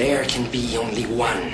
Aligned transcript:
There 0.00 0.24
can 0.24 0.50
be 0.50 0.78
only 0.78 1.06
one. 1.14 1.52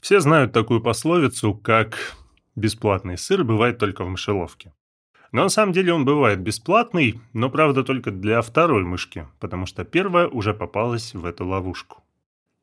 Все 0.00 0.18
знают 0.18 0.52
такую 0.52 0.80
пословицу, 0.80 1.54
как 1.54 2.16
«бесплатный 2.56 3.16
сыр 3.16 3.44
бывает 3.44 3.78
только 3.78 4.02
в 4.02 4.08
мышеловке». 4.08 4.72
Но 5.30 5.44
на 5.44 5.50
самом 5.50 5.72
деле 5.72 5.94
он 5.94 6.04
бывает 6.04 6.40
бесплатный, 6.40 7.20
но 7.32 7.48
правда 7.48 7.84
только 7.84 8.10
для 8.10 8.42
второй 8.42 8.82
мышки, 8.82 9.28
потому 9.38 9.66
что 9.66 9.84
первая 9.84 10.26
уже 10.26 10.52
попалась 10.52 11.14
в 11.14 11.24
эту 11.24 11.46
ловушку. 11.46 12.02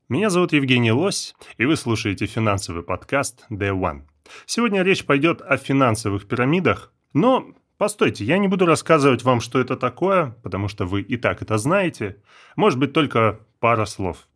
Меня 0.10 0.30
зовут 0.30 0.52
Евгений 0.52 0.92
Лось, 0.92 1.36
и 1.58 1.64
вы 1.64 1.78
слушаете 1.78 2.26
финансовый 2.26 2.84
подкаст 2.84 3.46
Day 3.50 3.72
One. 3.72 4.02
Сегодня 4.46 4.84
речь 4.84 5.06
пойдет 5.06 5.42
о 5.42 5.56
финансовых 5.56 6.28
пирамидах, 6.28 6.92
но 7.14 7.54
постойте, 7.78 8.26
я 8.26 8.38
не 8.38 8.48
буду 8.48 8.66
рассказывать 8.66 9.24
вам, 9.24 9.40
что 9.42 9.60
это 9.60 9.76
такое, 9.76 10.36
потому 10.44 10.68
что 10.68 10.86
вы 10.86 11.02
и 11.02 11.18
так 11.18 11.42
это 11.42 11.58
знаете. 11.58 12.22
Может 12.56 12.80
быть, 12.80 12.94
только 12.94 13.40
пара 13.60 13.86
слов. 13.86 14.28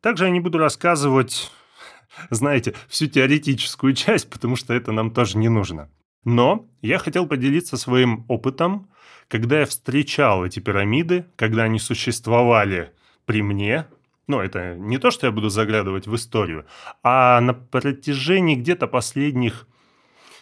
Также 0.00 0.24
я 0.24 0.30
не 0.30 0.40
буду 0.40 0.58
рассказывать, 0.58 1.50
знаете, 2.30 2.74
всю 2.88 3.06
теоретическую 3.06 3.94
часть, 3.94 4.30
потому 4.30 4.56
что 4.56 4.74
это 4.74 4.92
нам 4.92 5.10
тоже 5.10 5.38
не 5.38 5.48
нужно. 5.48 5.90
Но 6.24 6.68
я 6.82 6.98
хотел 6.98 7.26
поделиться 7.26 7.76
своим 7.76 8.24
опытом, 8.28 8.90
когда 9.28 9.60
я 9.60 9.66
встречал 9.66 10.44
эти 10.44 10.60
пирамиды, 10.60 11.26
когда 11.36 11.62
они 11.62 11.78
существовали 11.78 12.92
при 13.24 13.42
мне. 13.42 13.86
Ну, 14.26 14.40
это 14.40 14.76
не 14.76 14.98
то, 14.98 15.10
что 15.10 15.26
я 15.26 15.32
буду 15.32 15.48
заглядывать 15.48 16.06
в 16.06 16.14
историю, 16.14 16.66
а 17.02 17.40
на 17.40 17.54
протяжении 17.54 18.54
где-то 18.54 18.86
последних, 18.86 19.66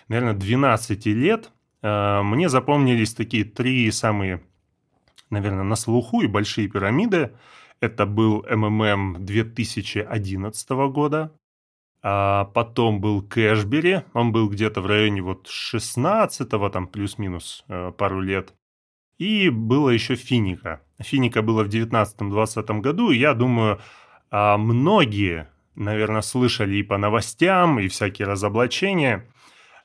наверное, 0.08 0.34
12 0.34 1.06
лет 1.06 1.50
мне 1.82 2.48
запомнились 2.48 3.14
такие 3.14 3.44
три 3.44 3.90
самые, 3.90 4.42
наверное, 5.30 5.62
на 5.62 5.76
слуху 5.76 6.22
и 6.22 6.26
большие 6.26 6.68
пирамиды. 6.68 7.32
Это 7.80 8.06
был 8.06 8.44
МММ 8.50 9.24
2011 9.24 10.70
года, 10.90 11.32
а 12.02 12.44
потом 12.46 13.00
был 13.00 13.22
Кэшбери, 13.22 14.02
он 14.12 14.32
был 14.32 14.48
где-то 14.48 14.80
в 14.80 14.86
районе 14.86 15.22
вот 15.22 15.48
16-го, 15.48 16.68
там 16.70 16.86
плюс-минус 16.86 17.64
э, 17.68 17.92
пару 17.96 18.20
лет. 18.20 18.54
И 19.18 19.50
было 19.50 19.90
еще 19.90 20.14
Финика. 20.14 20.80
Финика 21.00 21.42
было 21.42 21.64
в 21.64 21.68
19-20 21.68 22.80
году, 22.80 23.10
и 23.10 23.18
я 23.18 23.34
думаю, 23.34 23.80
а, 24.30 24.56
многие, 24.58 25.48
наверное, 25.74 26.22
слышали 26.22 26.76
и 26.76 26.82
по 26.84 26.98
новостям, 26.98 27.80
и 27.80 27.88
всякие 27.88 28.28
разоблачения. 28.28 29.26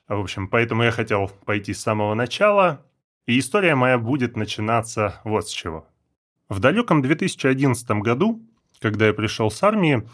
В 0.08 0.20
общем, 0.20 0.48
поэтому 0.48 0.82
я 0.82 0.90
хотел 0.90 1.30
пойти 1.44 1.72
с 1.72 1.80
самого 1.80 2.14
начала. 2.14 2.84
И 3.26 3.38
история 3.38 3.74
моя 3.74 3.98
будет 3.98 4.36
начинаться 4.36 5.20
вот 5.24 5.48
с 5.48 5.50
чего. 5.50 5.86
В 6.48 6.60
далеком 6.60 7.00
2011 7.00 7.90
году, 8.02 8.42
когда 8.80 9.06
я 9.06 9.14
пришел 9.14 9.50
с 9.50 9.62
армии, 9.62 10.06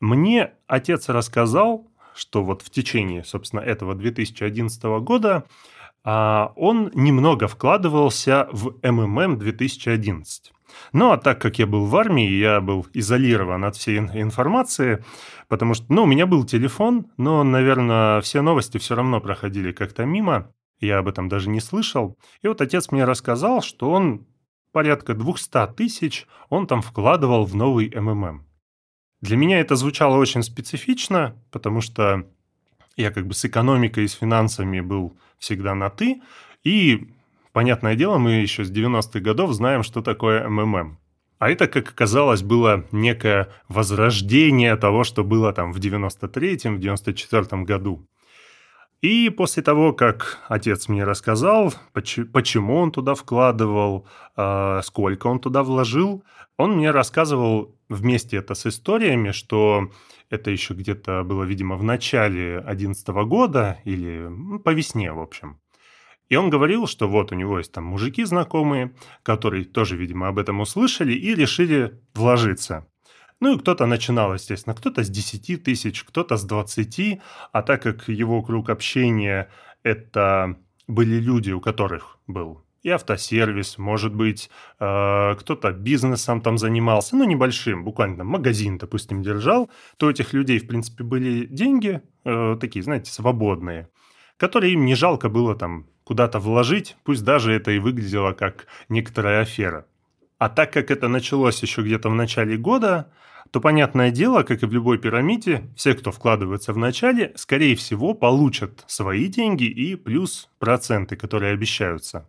мне 0.00 0.52
отец 0.66 1.08
рассказал, 1.10 1.86
что 2.14 2.42
вот 2.42 2.62
в 2.62 2.70
течение, 2.70 3.24
собственно, 3.24 3.60
этого 3.60 3.94
2011 3.94 4.82
года 5.02 5.44
а, 6.02 6.52
он 6.56 6.90
немного 6.94 7.46
вкладывался 7.46 8.48
в 8.52 8.74
МММ 8.82 9.38
2011. 9.38 10.52
Ну, 10.92 11.12
а 11.12 11.18
так 11.18 11.40
как 11.40 11.58
я 11.58 11.66
был 11.66 11.86
в 11.86 11.96
армии, 11.96 12.28
я 12.28 12.60
был 12.60 12.86
изолирован 12.92 13.64
от 13.64 13.76
всей 13.76 13.98
информации, 13.98 15.04
потому 15.48 15.74
что, 15.74 15.86
ну, 15.88 16.04
у 16.04 16.06
меня 16.06 16.26
был 16.26 16.44
телефон, 16.44 17.06
но, 17.16 17.42
наверное, 17.44 18.20
все 18.20 18.42
новости 18.42 18.78
все 18.78 18.94
равно 18.94 19.20
проходили 19.20 19.72
как-то 19.72 20.04
мимо, 20.04 20.52
я 20.80 20.98
об 20.98 21.08
этом 21.08 21.28
даже 21.28 21.48
не 21.48 21.60
слышал. 21.60 22.18
И 22.42 22.48
вот 22.48 22.60
отец 22.60 22.90
мне 22.90 23.04
рассказал, 23.04 23.62
что 23.62 23.90
он 23.90 24.26
порядка 24.72 25.14
200 25.14 25.74
тысяч 25.74 26.26
он 26.50 26.66
там 26.66 26.82
вкладывал 26.82 27.44
в 27.44 27.54
новый 27.54 27.90
МММ. 27.94 28.46
Для 29.22 29.36
меня 29.36 29.60
это 29.60 29.76
звучало 29.76 30.16
очень 30.16 30.42
специфично, 30.42 31.34
потому 31.50 31.80
что 31.80 32.26
я 32.96 33.10
как 33.10 33.26
бы 33.26 33.34
с 33.34 33.44
экономикой 33.44 34.04
и 34.04 34.08
с 34.08 34.12
финансами 34.12 34.80
был 34.80 35.16
всегда 35.38 35.74
на 35.74 35.90
«ты», 35.90 36.20
и, 36.62 37.14
понятное 37.56 37.94
дело, 37.94 38.18
мы 38.18 38.32
еще 38.32 38.66
с 38.66 38.70
90-х 38.70 39.20
годов 39.20 39.50
знаем, 39.52 39.82
что 39.82 40.02
такое 40.02 40.46
МММ. 40.46 40.98
А 41.38 41.50
это, 41.50 41.68
как 41.68 41.88
оказалось, 41.88 42.42
было 42.42 42.84
некое 42.92 43.48
возрождение 43.70 44.76
того, 44.76 45.04
что 45.04 45.24
было 45.24 45.54
там 45.54 45.72
в 45.72 45.78
93-м, 45.78 46.76
в 46.76 46.80
94-м 46.80 47.64
году. 47.64 48.06
И 49.00 49.30
после 49.30 49.62
того, 49.62 49.94
как 49.94 50.38
отец 50.50 50.88
мне 50.88 51.04
рассказал, 51.04 51.72
почему 51.94 52.76
он 52.76 52.92
туда 52.92 53.14
вкладывал, 53.14 54.06
а, 54.36 54.82
сколько 54.82 55.26
он 55.26 55.40
туда 55.40 55.62
вложил, 55.62 56.24
он 56.58 56.76
мне 56.76 56.90
рассказывал 56.90 57.74
вместе 57.88 58.36
это 58.36 58.54
с 58.54 58.66
историями, 58.66 59.30
что 59.30 59.90
это 60.28 60.50
еще 60.50 60.74
где-то 60.74 61.22
было, 61.24 61.44
видимо, 61.44 61.76
в 61.76 61.82
начале 61.82 62.60
2011 62.60 63.08
года 63.24 63.78
или 63.84 64.28
по 64.62 64.74
весне, 64.74 65.10
в 65.10 65.20
общем. 65.20 65.58
И 66.28 66.36
он 66.36 66.50
говорил, 66.50 66.86
что 66.86 67.08
вот 67.08 67.32
у 67.32 67.34
него 67.34 67.58
есть 67.58 67.72
там 67.72 67.84
мужики 67.84 68.24
знакомые, 68.24 68.94
которые 69.22 69.64
тоже, 69.64 69.96
видимо, 69.96 70.28
об 70.28 70.38
этом 70.38 70.60
услышали 70.60 71.12
и 71.12 71.34
решили 71.34 72.00
вложиться. 72.14 72.86
Ну 73.40 73.54
и 73.54 73.58
кто-то 73.58 73.86
начинал, 73.86 74.34
естественно, 74.34 74.74
кто-то 74.74 75.04
с 75.04 75.10
10 75.10 75.62
тысяч, 75.62 76.04
кто-то 76.04 76.36
с 76.36 76.44
20, 76.44 77.20
а 77.52 77.62
так 77.62 77.82
как 77.82 78.08
его 78.08 78.42
круг 78.42 78.70
общения– 78.70 79.50
это 79.82 80.56
были 80.88 81.20
люди, 81.20 81.52
у 81.52 81.60
которых 81.60 82.18
был 82.26 82.66
и 82.86 82.90
автосервис, 82.90 83.78
может 83.78 84.14
быть, 84.14 84.48
э, 84.78 85.34
кто-то 85.40 85.72
бизнесом 85.72 86.40
там 86.40 86.56
занимался, 86.56 87.16
ну, 87.16 87.24
небольшим, 87.24 87.82
буквально 87.82 88.18
там 88.18 88.28
магазин, 88.28 88.78
допустим, 88.78 89.24
держал, 89.24 89.68
то 89.96 90.06
у 90.06 90.10
этих 90.10 90.32
людей, 90.32 90.60
в 90.60 90.68
принципе, 90.68 91.02
были 91.02 91.46
деньги, 91.46 92.00
э, 92.24 92.56
такие, 92.60 92.84
знаете, 92.84 93.10
свободные, 93.10 93.88
которые 94.36 94.74
им 94.74 94.84
не 94.84 94.94
жалко 94.94 95.28
было 95.28 95.56
там 95.56 95.88
куда-то 96.06 96.38
вложить, 96.38 96.96
пусть 97.02 97.24
даже 97.24 97.52
это 97.52 97.72
и 97.72 97.80
выглядело 97.80 98.32
как 98.32 98.66
некоторая 98.88 99.42
афера. 99.42 99.86
А 100.38 100.48
так 100.48 100.72
как 100.72 100.90
это 100.92 101.08
началось 101.08 101.60
еще 101.62 101.82
где-то 101.82 102.08
в 102.08 102.14
начале 102.14 102.56
года, 102.56 103.10
то, 103.50 103.60
понятное 103.60 104.10
дело, 104.10 104.42
как 104.42 104.62
и 104.62 104.66
в 104.66 104.72
любой 104.72 104.98
пирамиде, 104.98 105.64
все, 105.76 105.94
кто 105.94 106.12
вкладывается 106.12 106.72
в 106.72 106.78
начале, 106.78 107.32
скорее 107.36 107.74
всего, 107.74 108.14
получат 108.14 108.84
свои 108.86 109.26
деньги 109.26 109.64
и 109.64 109.96
плюс 109.96 110.48
проценты, 110.58 111.16
которые 111.16 111.52
обещаются. 111.52 112.28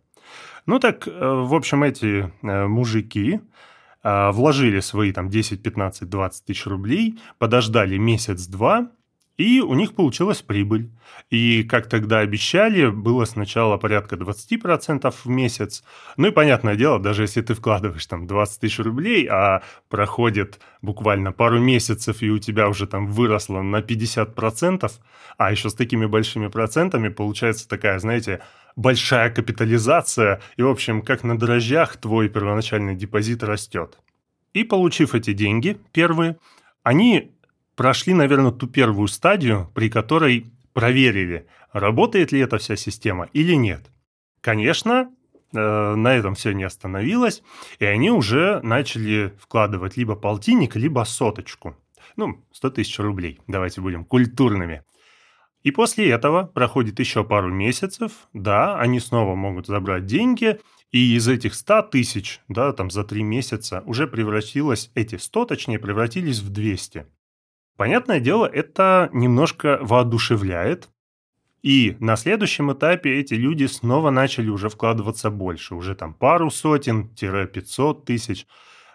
Ну 0.65 0.79
так, 0.79 1.07
э, 1.07 1.11
в 1.11 1.53
общем, 1.53 1.83
эти 1.83 2.31
э, 2.41 2.65
мужики 2.67 3.41
э, 4.03 4.31
вложили 4.31 4.79
свои 4.79 5.11
там 5.11 5.29
10, 5.29 5.61
15, 5.61 6.09
20 6.09 6.45
тысяч 6.45 6.65
рублей, 6.65 7.19
подождали 7.37 7.97
месяц-два, 7.97 8.89
и 9.37 9.61
у 9.61 9.75
них 9.75 9.93
получилась 9.93 10.41
прибыль. 10.41 10.89
И, 11.29 11.63
как 11.63 11.87
тогда 11.87 12.19
обещали, 12.19 12.87
было 12.87 13.25
сначала 13.25 13.77
порядка 13.77 14.15
20% 14.15 15.13
в 15.23 15.27
месяц. 15.27 15.83
Ну 16.17 16.27
и 16.27 16.31
понятное 16.31 16.75
дело, 16.75 16.99
даже 16.99 17.23
если 17.23 17.41
ты 17.41 17.53
вкладываешь 17.53 18.05
там 18.05 18.25
20 18.25 18.59
тысяч 18.59 18.79
рублей, 18.79 19.27
а 19.29 19.61
проходит 19.89 20.59
буквально 20.81 21.31
пару 21.31 21.59
месяцев, 21.59 22.21
и 22.21 22.31
у 22.31 22.39
тебя 22.39 22.67
уже 22.67 22.87
там 22.87 23.07
выросло 23.07 23.61
на 23.61 23.81
50%, 23.81 24.91
а 25.37 25.51
еще 25.51 25.69
с 25.69 25.73
такими 25.75 26.07
большими 26.07 26.47
процентами 26.47 27.09
получается 27.09 27.67
такая, 27.67 27.99
знаете, 27.99 28.41
большая 28.75 29.29
капитализация, 29.29 30.41
и, 30.55 30.63
в 30.63 30.67
общем, 30.67 31.01
как 31.01 31.23
на 31.23 31.37
дрожжах 31.37 31.97
твой 31.97 32.29
первоначальный 32.29 32.95
депозит 32.95 33.43
растет. 33.43 33.99
И 34.53 34.63
получив 34.63 35.13
эти 35.13 35.33
деньги, 35.33 35.77
первые, 35.91 36.37
они 36.81 37.36
прошли, 37.77 38.13
наверное, 38.13 38.51
ту 38.51 38.67
первую 38.67 39.07
стадию, 39.07 39.71
при 39.73 39.89
которой 39.89 40.51
проверили, 40.73 41.47
работает 41.71 42.33
ли 42.33 42.39
эта 42.39 42.57
вся 42.57 42.75
система 42.75 43.29
или 43.33 43.53
нет. 43.53 43.89
Конечно, 44.41 45.11
э, 45.53 45.95
на 45.95 46.13
этом 46.13 46.35
все 46.35 46.51
не 46.51 46.63
остановилось, 46.63 47.43
и 47.79 47.85
они 47.85 48.09
уже 48.09 48.59
начали 48.63 49.33
вкладывать 49.39 49.95
либо 49.95 50.15
полтинник, 50.15 50.75
либо 50.75 51.05
соточку. 51.05 51.77
Ну, 52.15 52.43
100 52.51 52.71
тысяч 52.71 52.99
рублей, 52.99 53.39
давайте 53.47 53.79
будем 53.79 54.05
культурными. 54.05 54.83
И 55.61 55.71
после 55.71 56.09
этого 56.09 56.45
проходит 56.45 56.99
еще 56.99 57.23
пару 57.23 57.53
месяцев, 57.53 58.11
да, 58.33 58.79
они 58.79 58.99
снова 58.99 59.35
могут 59.35 59.67
забрать 59.67 60.05
деньги, 60.05 60.59
и 60.91 61.15
из 61.15 61.27
этих 61.27 61.53
100 61.53 61.83
тысяч, 61.83 62.41
да, 62.47 62.71
там 62.73 62.89
за 62.89 63.03
3 63.03 63.21
месяца 63.21 63.83
уже 63.85 64.07
превратилось, 64.07 64.89
эти 64.95 65.17
100 65.17 65.45
точнее, 65.45 65.79
превратились 65.79 66.39
в 66.39 66.49
200. 66.49 67.05
Понятное 67.77 68.19
дело, 68.19 68.45
это 68.45 69.09
немножко 69.13 69.77
воодушевляет. 69.81 70.89
И 71.61 71.95
на 71.99 72.15
следующем 72.15 72.71
этапе 72.73 73.19
эти 73.19 73.35
люди 73.35 73.65
снова 73.65 74.09
начали 74.09 74.49
уже 74.49 74.69
вкладываться 74.69 75.29
больше, 75.29 75.75
уже 75.75 75.95
там 75.95 76.13
пару 76.13 76.49
сотен-500 76.49 78.03
тысяч. 78.03 78.47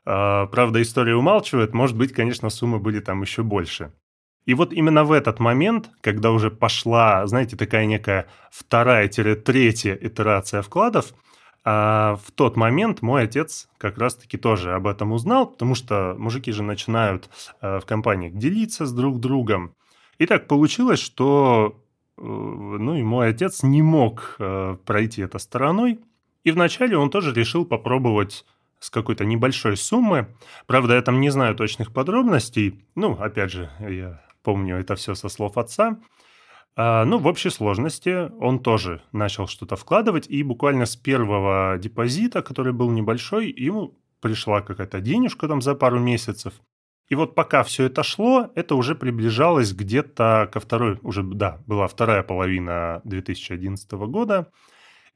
А, 0.05 0.47
правда, 0.47 0.83
история 0.83 1.15
умалчивает, 1.15 1.75
может 1.75 1.97
быть, 1.97 2.13
конечно, 2.13 2.51
суммы 2.51 2.79
были 2.79 3.01
там 3.01 3.23
еще 3.23 3.43
больше. 3.43 3.93
И 4.47 4.55
вот 4.55 4.73
именно 4.73 5.05
в 5.05 5.13
этот 5.13 5.39
момент, 5.39 5.91
когда 6.01 6.33
уже 6.33 6.51
пошла, 6.51 7.27
знаете, 7.27 7.57
такая 7.57 7.87
некая 7.87 8.27
вторая-третья 8.51 9.97
итерация 10.01 10.63
вкладов, 10.63 11.15
А 11.65 12.17
в 12.25 12.33
тот 12.33 12.57
момент 12.57 13.03
мой 13.03 13.23
отец 13.23 13.69
как 13.79 13.97
раз-таки 13.99 14.37
тоже 14.37 14.75
об 14.75 14.87
этом 14.87 15.13
узнал, 15.13 15.47
потому 15.47 15.75
что 15.75 16.17
мужики 16.19 16.51
же 16.51 16.63
начинают 16.63 17.31
э, 17.61 17.79
в 17.79 17.87
компаниях 17.87 18.35
делиться 18.35 18.85
с 18.85 18.93
друг 18.93 19.21
другом. 19.21 19.75
И 20.19 20.27
так 20.27 20.49
получилось, 20.49 20.99
что 20.99 21.81
э, 22.19 22.23
ну 22.23 22.97
и 22.97 23.03
мой 23.03 23.29
отец 23.29 23.63
не 23.63 23.81
мог 23.81 24.37
э, 24.39 24.77
пройти 24.85 25.23
это 25.23 25.39
стороной. 25.39 26.01
И 26.43 26.51
вначале 26.51 26.97
он 26.97 27.11
тоже 27.11 27.33
решил 27.33 27.65
попробовать 27.65 28.45
с 28.81 28.91
какой-то 28.91 29.25
небольшой 29.25 29.77
суммы. 29.77 30.27
Правда, 30.67 30.95
я 30.95 31.03
там 31.03 31.21
не 31.21 31.31
знаю 31.31 31.55
точных 31.55 31.93
подробностей. 31.93 32.85
Ну, 32.97 33.13
опять 33.13 33.53
же, 33.53 33.71
я 33.79 34.21
помню 34.43 34.79
это 34.79 34.97
все 34.97 35.15
со 35.15 35.29
слов 35.29 35.57
отца. 35.57 36.01
А, 36.75 37.05
ну, 37.05 37.19
в 37.19 37.27
общей 37.27 37.51
сложности 37.51 38.31
он 38.41 38.59
тоже 38.59 39.03
начал 39.13 39.47
что-то 39.47 39.77
вкладывать, 39.77 40.27
и 40.29 40.43
буквально 40.43 40.87
с 40.87 40.97
первого 40.97 41.77
депозита, 41.79 42.43
который 42.43 42.73
был 42.73 42.91
небольшой, 42.91 43.51
ему 43.51 43.99
пришла 44.21 44.63
какая-то 44.63 45.01
денежка 45.01 45.49
там 45.49 45.61
за 45.61 45.75
пару 45.75 45.99
месяцев. 45.99 46.55
И 47.09 47.15
вот 47.15 47.35
пока 47.35 47.63
все 47.63 47.85
это 47.85 48.03
шло, 48.03 48.51
это 48.55 48.75
уже 48.75 48.95
приближалось 48.95 49.75
где-то 49.75 50.49
ко 50.51 50.61
второй, 50.61 50.99
уже, 51.03 51.23
да, 51.23 51.61
была 51.67 51.87
вторая 51.87 52.23
половина 52.23 53.03
2011 53.05 53.93
года. 53.93 54.51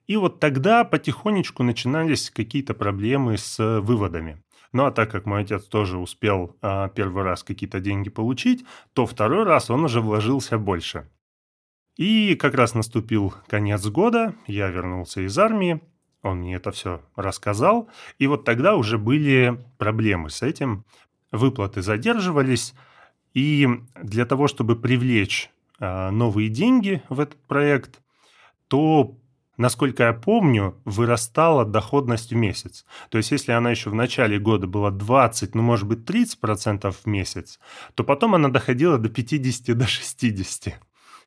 И 0.07 0.17
вот 0.17 0.39
тогда 0.39 0.85
потихонечку 0.85 1.63
начинались 1.63 2.31
какие-то 2.31 2.75
проблемы 2.75 3.39
с 3.39 3.81
выводами. 3.81 4.43
Ну 4.73 4.85
а 4.85 4.91
так 4.91 5.11
как 5.11 5.25
мой 5.25 5.43
отец 5.43 5.65
тоже 5.65 5.97
успел 5.97 6.57
а, 6.61 6.89
первый 6.89 7.25
раз 7.25 7.43
какие-то 7.43 7.81
деньги 7.81 8.11
получить, 8.11 8.65
то 8.93 9.07
второй 9.07 9.45
раз 9.45 9.71
он 9.71 9.85
уже 9.85 10.03
вложился 10.03 10.59
больше. 10.59 11.09
И 11.97 12.35
как 12.35 12.55
раз 12.55 12.75
наступил 12.75 13.35
конец 13.49 13.87
года, 13.87 14.35
я 14.47 14.69
вернулся 14.69 15.23
из 15.23 15.39
армии, 15.39 15.81
он 16.23 16.39
мне 16.39 16.57
это 16.57 16.71
все 16.71 17.01
рассказал, 17.15 17.89
и 18.19 18.27
вот 18.27 18.45
тогда 18.45 18.77
уже 18.77 18.99
были 18.99 19.59
проблемы 19.79 20.29
с 20.29 20.43
этим, 20.43 20.85
выплаты 21.33 21.83
задерживались, 21.83 22.75
и 23.33 23.69
для 24.03 24.27
того, 24.27 24.47
чтобы 24.47 24.77
привлечь 24.77 25.51
э, 25.79 26.11
новые 26.11 26.49
деньги 26.49 27.03
в 27.09 27.21
этот 27.21 27.41
проект, 27.47 28.01
то, 28.69 29.17
насколько 29.57 30.05
я 30.05 30.13
помню, 30.13 30.75
вырастала 30.85 31.65
доходность 31.65 32.31
в 32.31 32.35
месяц. 32.35 32.85
То 33.11 33.19
есть, 33.19 33.31
если 33.31 33.53
она 33.53 33.71
еще 33.71 33.91
в 33.91 33.95
начале 33.95 34.39
года 34.39 34.67
была 34.67 34.91
20, 34.91 35.55
ну, 35.55 35.63
может 35.63 35.87
быть, 35.87 36.01
30% 36.01 36.91
в 36.91 37.07
месяц, 37.07 37.59
то 37.95 38.05
потом 38.05 38.35
она 38.35 38.49
доходила 38.49 38.99
до 38.99 39.09
50, 39.09 39.77
до 39.77 39.87
60. 39.87 40.79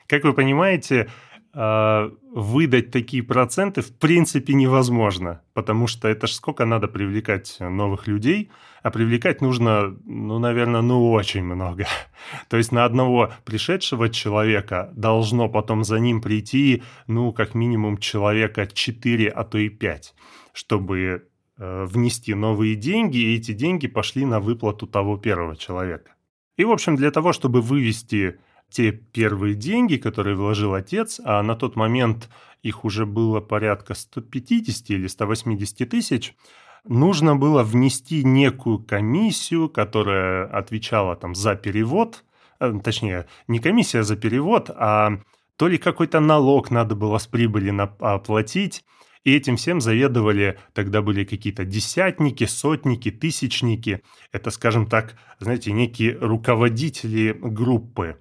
Как 0.10 0.24
вы 0.24 0.34
понимаете, 0.34 1.08
а, 1.54 2.12
выдать 2.34 2.90
такие 2.90 3.22
проценты 3.22 3.82
в 3.82 3.96
принципе 3.96 4.56
невозможно, 4.56 5.42
потому 5.54 5.86
что 5.86 6.08
это 6.08 6.26
ж 6.26 6.32
сколько 6.32 6.66
надо 6.66 6.88
привлекать 6.88 7.58
новых 7.60 8.08
людей, 8.08 8.50
а 8.82 8.90
привлекать 8.90 9.42
нужно, 9.42 9.96
ну, 10.06 10.40
наверное, 10.40 10.82
ну, 10.82 11.12
очень 11.12 11.44
много. 11.44 11.86
То 12.50 12.58
есть 12.58 12.72
на 12.72 12.86
одного 12.86 13.34
пришедшего 13.46 14.10
человека 14.10 14.92
должно 14.96 15.48
потом 15.48 15.84
за 15.84 16.00
ним 16.00 16.22
прийти, 16.22 16.82
ну, 17.06 17.32
как 17.32 17.54
минимум 17.54 18.00
человека 18.00 18.66
4, 18.66 19.30
а 19.30 19.44
то 19.44 19.60
и 19.60 19.70
5, 19.70 20.16
чтобы 20.54 21.28
э, 21.58 21.86
внести 21.86 22.34
новые 22.34 22.76
деньги, 22.76 23.18
и 23.18 23.36
эти 23.36 23.52
деньги 23.52 23.88
пошли 23.88 24.26
на 24.26 24.40
выплату 24.40 24.88
того 24.88 25.18
первого 25.18 25.56
человека. 25.56 26.16
И, 26.58 26.64
в 26.66 26.72
общем, 26.72 26.96
для 26.96 27.12
того, 27.12 27.32
чтобы 27.32 27.62
вывести 27.62 28.40
те 28.70 28.92
первые 28.92 29.56
деньги, 29.56 29.98
которые 29.98 30.36
вложил 30.36 30.74
отец, 30.74 31.20
а 31.24 31.42
на 31.44 31.56
тот 31.56 31.76
момент 31.76 32.30
их 32.62 32.86
уже 32.86 33.06
было 33.06 33.40
порядка 33.40 33.94
150 33.94 34.90
или 34.92 35.08
180 35.08 35.90
тысяч, 35.90 36.36
нужно 36.84 37.36
было 37.36 37.64
внести 37.64 38.24
некую 38.24 38.80
комиссию, 38.80 39.70
которая 39.70 40.46
отвечала 40.46 41.16
там 41.16 41.36
за 41.36 41.56
перевод, 41.56 42.24
э, 42.60 42.74
точнее, 42.84 43.28
не 43.48 43.60
комиссия 43.60 44.04
за 44.04 44.16
перевод, 44.16 44.70
а 44.70 45.20
то 45.56 45.68
ли 45.68 45.78
какой-то 45.78 46.20
налог 46.20 46.72
надо 46.72 46.96
было 46.96 47.18
с 47.18 47.28
прибыли 47.28 47.74
оплатить, 48.00 48.84
и 49.26 49.36
этим 49.36 49.58
всем 49.58 49.82
заведовали, 49.82 50.58
тогда 50.74 51.02
были 51.02 51.26
какие-то 51.26 51.66
десятники, 51.66 52.46
сотники, 52.46 53.12
тысячники. 53.12 54.02
Это, 54.32 54.50
скажем 54.50 54.88
так, 54.88 55.16
знаете, 55.40 55.74
некие 55.74 56.18
руководители 56.18 57.38
группы. 57.38 58.18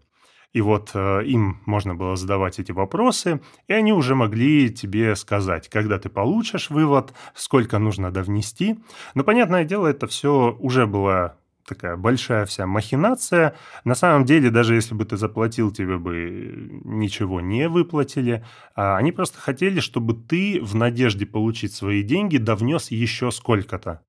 И 0.53 0.61
вот 0.61 0.91
э, 0.95 1.25
им 1.25 1.61
можно 1.67 1.95
было 1.95 2.17
задавать 2.17 2.59
эти 2.59 2.73
вопросы, 2.73 3.41
и 3.67 3.73
они 3.73 3.93
уже 3.93 4.15
могли 4.15 4.71
тебе 4.71 5.15
сказать, 5.15 5.69
когда 5.69 5.99
ты 5.99 6.09
получишь 6.09 6.71
вывод, 6.71 7.13
сколько 7.35 7.79
нужно 7.79 8.11
довнести. 8.11 8.79
Но, 9.15 9.25
понятное 9.25 9.65
дело, 9.65 9.87
это 9.87 10.07
все 10.07 10.57
уже 10.59 10.87
была 10.87 11.37
такая 11.69 11.97
большая 11.97 12.47
вся 12.47 12.67
махинация. 12.67 13.55
На 13.85 13.95
самом 13.95 14.25
деле, 14.25 14.51
даже 14.51 14.75
если 14.75 14.95
бы 14.95 15.05
ты 15.05 15.17
заплатил, 15.17 15.71
тебе 15.71 15.99
бы 15.99 16.81
ничего 16.85 17.41
не 17.41 17.69
выплатили. 17.69 18.45
А 18.75 18.97
они 18.97 19.13
просто 19.13 19.39
хотели, 19.39 19.81
чтобы 19.81 20.15
ты 20.15 20.61
в 20.63 20.75
надежде 20.75 21.27
получить 21.27 21.75
свои 21.75 22.03
деньги 22.03 22.39
довнес 22.39 22.91
еще 22.91 23.31
сколько-то. 23.31 24.01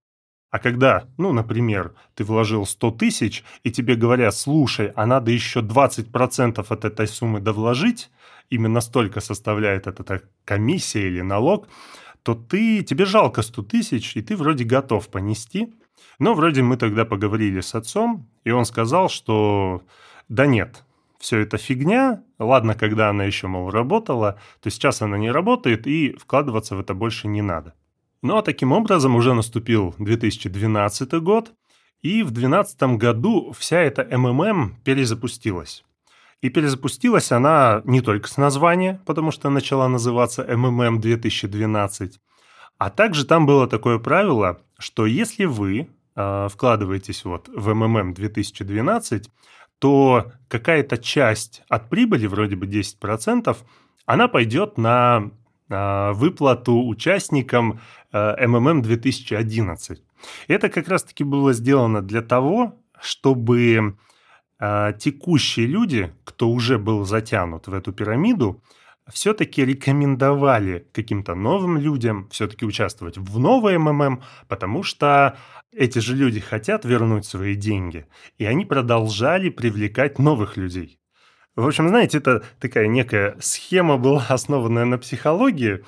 А 0.52 0.60
когда, 0.60 1.06
ну, 1.18 1.32
например, 1.32 1.94
ты 2.16 2.24
вложил 2.24 2.66
100 2.66 2.92
тысяч, 2.92 3.44
и 3.64 3.72
тебе 3.72 3.96
говорят, 3.96 4.36
слушай, 4.36 4.92
а 4.96 5.06
надо 5.06 5.32
еще 5.32 5.60
20% 5.62 6.66
от 6.68 6.86
этой 6.86 7.08
суммы 7.08 7.40
довложить, 7.40 8.10
именно 8.50 8.82
столько 8.82 9.20
составляет 9.22 9.86
эта 9.88 10.22
комиссия 10.46 11.08
или 11.08 11.22
налог, 11.22 11.68
то 12.24 12.34
ты, 12.34 12.84
тебе 12.84 13.06
жалко 13.06 13.44
100 13.44 13.64
тысяч, 13.64 14.18
и 14.18 14.22
ты 14.22 14.36
вроде 14.36 14.64
готов 14.64 15.08
понести. 15.10 15.74
Но 16.18 16.34
вроде 16.34 16.64
мы 16.64 16.78
тогда 16.78 17.06
поговорили 17.06 17.62
с 17.62 17.76
отцом, 17.76 18.28
и 18.44 18.52
он 18.52 18.66
сказал, 18.66 19.08
что 19.10 19.84
да 20.28 20.46
нет, 20.46 20.84
все 21.20 21.40
это 21.40 21.58
фигня, 21.58 22.24
ладно, 22.40 22.74
когда 22.74 23.10
она 23.10 23.24
еще, 23.24 23.48
мол, 23.48 23.70
работала, 23.70 24.40
то 24.62 24.70
сейчас 24.70 25.02
она 25.02 25.18
не 25.18 25.32
работает, 25.32 25.86
и 25.86 26.16
вкладываться 26.18 26.76
в 26.76 26.80
это 26.80 26.94
больше 26.94 27.28
не 27.28 27.42
надо. 27.42 27.74
Ну 28.22 28.38
а 28.38 28.42
таким 28.42 28.72
образом 28.72 29.16
уже 29.16 29.34
наступил 29.34 29.96
2012 29.98 31.14
год, 31.22 31.54
и 32.02 32.24
в 32.24 32.32
2012 32.32 32.84
году 32.98 33.54
вся 33.58 33.80
эта 33.80 34.06
МММ 34.18 34.78
перезапустилась. 34.84 35.84
И 36.42 36.50
перезапустилась 36.50 37.32
она 37.32 37.82
не 37.86 38.02
только 38.02 38.30
с 38.30 38.38
названия, 38.38 39.02
потому 39.06 39.32
что 39.32 39.50
начала 39.50 39.88
называться 39.88 40.44
МММ 40.44 41.02
2012, 41.02 42.20
а 42.78 42.90
также 42.90 43.26
там 43.26 43.46
было 43.46 43.68
такое 43.68 44.00
правило, 44.00 44.62
что 44.78 45.06
если 45.06 45.46
вы 45.46 45.90
э, 46.16 46.48
вкладываетесь 46.50 47.26
вот 47.26 47.50
в 47.50 47.74
МММ 47.74 48.14
2012, 48.14 49.30
то 49.80 50.32
какая-то 50.48 50.98
часть 50.98 51.62
от 51.70 51.90
прибыли, 51.90 52.26
вроде 52.26 52.56
бы 52.56 52.68
10%, 52.68 53.58
она 54.06 54.28
пойдет 54.30 54.78
на 54.78 55.32
выплату 55.70 56.88
участникам 56.88 57.80
МММ 58.12 58.82
2011. 58.82 60.02
Это 60.48 60.70
как 60.70 60.88
раз-таки 60.88 61.24
было 61.24 61.54
сделано 61.54 62.02
для 62.02 62.22
того, 62.22 62.80
чтобы 63.00 63.96
э, 64.60 64.94
текущие 65.00 65.68
люди, 65.68 66.14
кто 66.24 66.50
уже 66.50 66.78
был 66.78 67.06
затянут 67.06 67.68
в 67.68 67.74
эту 67.74 67.94
пирамиду, 67.94 68.62
все-таки 69.12 69.66
рекомендовали 69.66 70.88
каким-то 70.94 71.34
новым 71.34 71.78
людям 71.78 72.30
все-таки 72.30 72.66
участвовать 72.66 73.18
в 73.18 73.40
новой 73.40 73.78
МММ, 73.78 74.22
потому 74.48 74.84
что 74.84 75.36
эти 75.72 76.00
же 76.00 76.16
люди 76.16 76.40
хотят 76.40 76.86
вернуть 76.86 77.26
свои 77.26 77.56
деньги, 77.56 78.06
и 78.38 78.46
они 78.46 78.66
продолжали 78.66 79.50
привлекать 79.50 80.20
новых 80.20 80.58
людей. 80.58 80.99
В 81.60 81.68
общем, 81.68 81.90
знаете, 81.90 82.18
это 82.18 82.44
такая 82.60 82.88
некая 82.88 83.36
схема 83.40 83.98
была 83.98 84.26
основанная 84.30 84.86
на 84.86 84.98
психологии, 84.98 85.84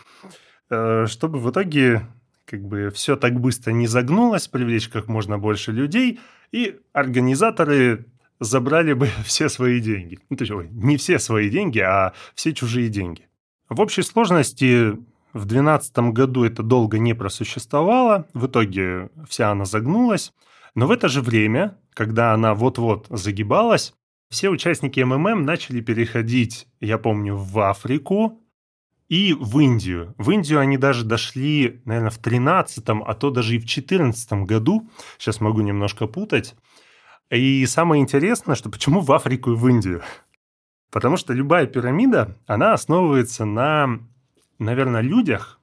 Э, 0.72 1.06
чтобы 1.06 1.38
в 1.40 1.52
итоге 1.52 2.08
как 2.46 2.62
бы 2.62 2.92
все 2.92 3.18
так 3.18 3.40
быстро 3.40 3.72
не 3.72 3.88
загнулось, 3.88 4.48
привлечь 4.48 4.88
как 4.88 5.10
можно 5.10 5.38
больше 5.38 5.74
людей, 5.74 6.22
и 6.54 6.80
организаторы 6.94 8.06
забрали 8.40 8.94
бы 8.94 9.10
все 9.26 9.50
свои 9.50 9.82
деньги. 9.82 10.20
Ну, 10.30 10.38
то 10.38 10.44
есть, 10.44 10.52
ой, 10.52 10.70
не 10.72 10.96
все 10.96 11.20
свои 11.20 11.50
деньги, 11.50 11.80
а 11.80 12.14
все 12.36 12.54
чужие 12.54 12.88
деньги. 12.88 13.28
В 13.68 13.82
общей 13.82 14.02
сложности 14.02 14.92
в 15.34 15.46
2012 15.46 15.98
году 16.14 16.46
это 16.46 16.64
долго 16.64 17.00
не 17.00 17.14
просуществовало, 17.14 18.28
в 18.34 18.48
итоге 18.48 19.10
вся 19.28 19.52
она 19.52 19.66
загнулась, 19.66 20.32
но 20.74 20.88
в 20.88 20.92
это 20.92 21.10
же 21.10 21.22
время, 21.22 21.78
когда 21.94 22.34
она 22.34 22.54
вот-вот 22.54 23.08
загибалась, 23.10 23.94
все 24.32 24.50
участники 24.50 25.02
МММ 25.02 25.44
начали 25.44 25.82
переходить, 25.82 26.66
я 26.80 26.98
помню, 26.98 27.36
в 27.36 27.60
Африку, 27.60 28.42
и 29.10 29.34
в 29.34 29.60
Индию. 29.60 30.16
В 30.18 30.32
Индию 30.32 30.60
они 30.60 30.78
даже 30.78 31.04
дошли, 31.04 31.82
наверное, 31.84 32.12
в 32.12 32.18
13 32.18 32.84
а 32.88 33.14
то 33.14 33.30
даже 33.30 33.58
и 33.58 33.60
в 33.60 33.68
14 33.68 34.32
году. 34.46 34.90
Сейчас 35.18 35.42
могу 35.42 35.60
немножко 35.60 36.08
путать. 36.08 36.56
И 37.30 37.66
самое 37.66 38.02
интересное, 38.02 38.56
что 38.56 38.70
почему 38.70 39.02
в 39.02 39.12
Африку 39.12 39.52
и 39.52 39.56
в 39.56 39.68
Индию? 39.68 40.02
Потому 40.92 41.18
что 41.18 41.34
любая 41.34 41.68
пирамида, 41.68 42.38
она 42.48 42.72
основывается 42.72 43.44
на, 43.44 44.00
наверное, 44.60 45.02
людях, 45.02 45.60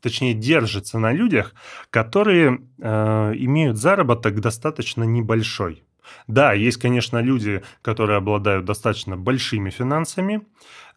точнее 0.00 0.32
держится 0.32 0.98
на 0.98 1.12
людях, 1.12 1.54
которые 1.90 2.66
э, 2.78 3.32
имеют 3.36 3.76
заработок 3.76 4.40
достаточно 4.40 5.04
небольшой. 5.04 5.82
Да, 6.26 6.52
есть, 6.52 6.78
конечно, 6.78 7.18
люди, 7.18 7.62
которые 7.82 8.18
обладают 8.18 8.64
достаточно 8.64 9.16
большими 9.16 9.70
финансами, 9.70 10.46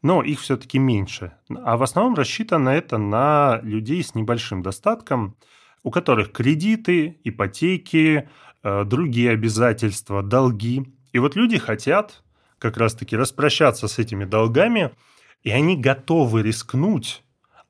но 0.01 0.21
их 0.21 0.39
все-таки 0.39 0.79
меньше. 0.79 1.33
А 1.63 1.77
в 1.77 1.83
основном 1.83 2.15
рассчитано 2.15 2.69
это 2.69 2.97
на 2.97 3.59
людей 3.63 4.03
с 4.03 4.15
небольшим 4.15 4.61
достатком, 4.61 5.35
у 5.83 5.91
которых 5.91 6.31
кредиты, 6.31 7.19
ипотеки, 7.23 8.29
э, 8.63 8.83
другие 8.85 9.31
обязательства, 9.31 10.23
долги. 10.23 10.85
И 11.11 11.19
вот 11.19 11.35
люди 11.35 11.57
хотят 11.57 12.23
как 12.59 12.77
раз-таки 12.77 13.15
распрощаться 13.15 13.87
с 13.87 13.99
этими 13.99 14.25
долгами, 14.25 14.91
и 15.43 15.51
они 15.51 15.77
готовы 15.77 16.41
рискнуть 16.41 17.23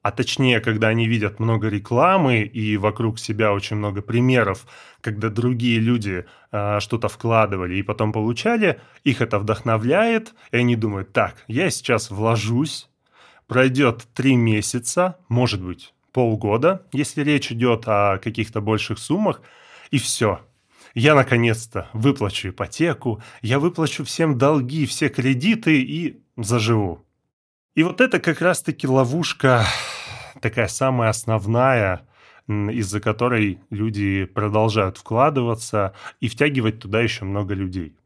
а 0.05 0.11
точнее, 0.11 0.59
когда 0.59 0.89
они 0.89 1.07
видят 1.07 1.39
много 1.39 1.67
рекламы 1.67 2.43
и 2.43 2.77
вокруг 2.77 3.17
себя 3.17 3.51
очень 3.51 3.77
много 3.77 4.03
примеров, 4.03 4.67
когда 5.01 5.29
другие 5.29 5.79
люди 5.79 6.25
э, 6.51 6.79
что-то 6.79 7.07
вкладывали 7.07 7.77
и 7.77 7.81
потом 7.81 8.13
получали, 8.13 8.79
их 9.03 9.21
это 9.21 9.39
вдохновляет, 9.39 10.35
и 10.51 10.57
они 10.57 10.75
думают, 10.75 11.11
так, 11.11 11.43
я 11.47 11.71
сейчас 11.71 12.11
вложусь, 12.11 12.87
пройдет 13.47 14.05
три 14.13 14.35
месяца, 14.35 15.17
может 15.27 15.63
быть, 15.63 15.95
полгода, 16.11 16.85
если 16.91 17.23
речь 17.23 17.51
идет 17.51 17.85
о 17.87 18.19
каких-то 18.19 18.61
больших 18.61 18.99
суммах, 18.99 19.41
и 19.89 19.97
все. 19.97 20.39
Я 20.93 21.15
наконец-то 21.15 21.89
выплачу 21.93 22.49
ипотеку, 22.49 23.23
я 23.41 23.57
выплачу 23.57 24.03
всем 24.03 24.37
долги, 24.37 24.85
все 24.85 25.09
кредиты 25.09 25.81
и 25.81 26.19
заживу. 26.37 27.04
И 27.75 27.83
вот 27.83 27.99
это 27.99 28.19
как 28.19 28.41
раз-таки 28.41 28.87
ловушка 28.87 29.65
такая 30.41 30.67
самая 30.67 31.09
основная, 31.09 32.07
из-за 32.47 33.01
которой 33.01 33.59
люди 33.69 34.23
продолжают 34.25 34.97
вкладываться 34.97 35.93
и 36.21 36.29
втягивать 36.29 36.79
туда 36.79 37.01
еще 37.01 37.25
много 37.25 37.53
людей. 37.53 37.97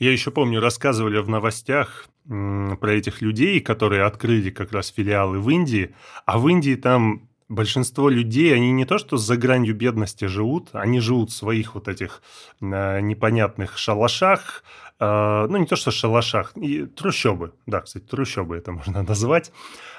Я 0.00 0.10
еще 0.10 0.32
помню, 0.32 0.60
рассказывали 0.60 1.18
в 1.18 1.28
новостях 1.28 2.08
про 2.24 2.92
этих 2.92 3.22
людей, 3.22 3.60
которые 3.60 4.02
открыли 4.02 4.50
как 4.50 4.72
раз 4.72 4.88
филиалы 4.88 5.38
в 5.38 5.48
Индии, 5.50 5.94
а 6.26 6.38
в 6.38 6.48
Индии 6.48 6.74
там 6.74 7.28
большинство 7.52 8.08
людей, 8.08 8.54
они 8.54 8.72
не 8.72 8.84
то 8.84 8.98
что 8.98 9.16
за 9.16 9.36
гранью 9.36 9.74
бедности 9.74 10.24
живут, 10.24 10.70
они 10.72 11.00
живут 11.00 11.30
в 11.30 11.34
своих 11.34 11.74
вот 11.74 11.88
этих 11.88 12.22
э, 12.60 13.00
непонятных 13.00 13.78
шалашах, 13.78 14.64
э, 14.98 15.46
ну 15.48 15.56
не 15.58 15.66
то 15.66 15.76
что 15.76 15.90
шалашах, 15.90 16.52
и 16.56 16.86
трущобы, 16.86 17.52
да, 17.66 17.80
кстати, 17.80 18.04
трущобы 18.04 18.56
это 18.56 18.72
можно 18.78 19.02
назвать, 19.02 19.52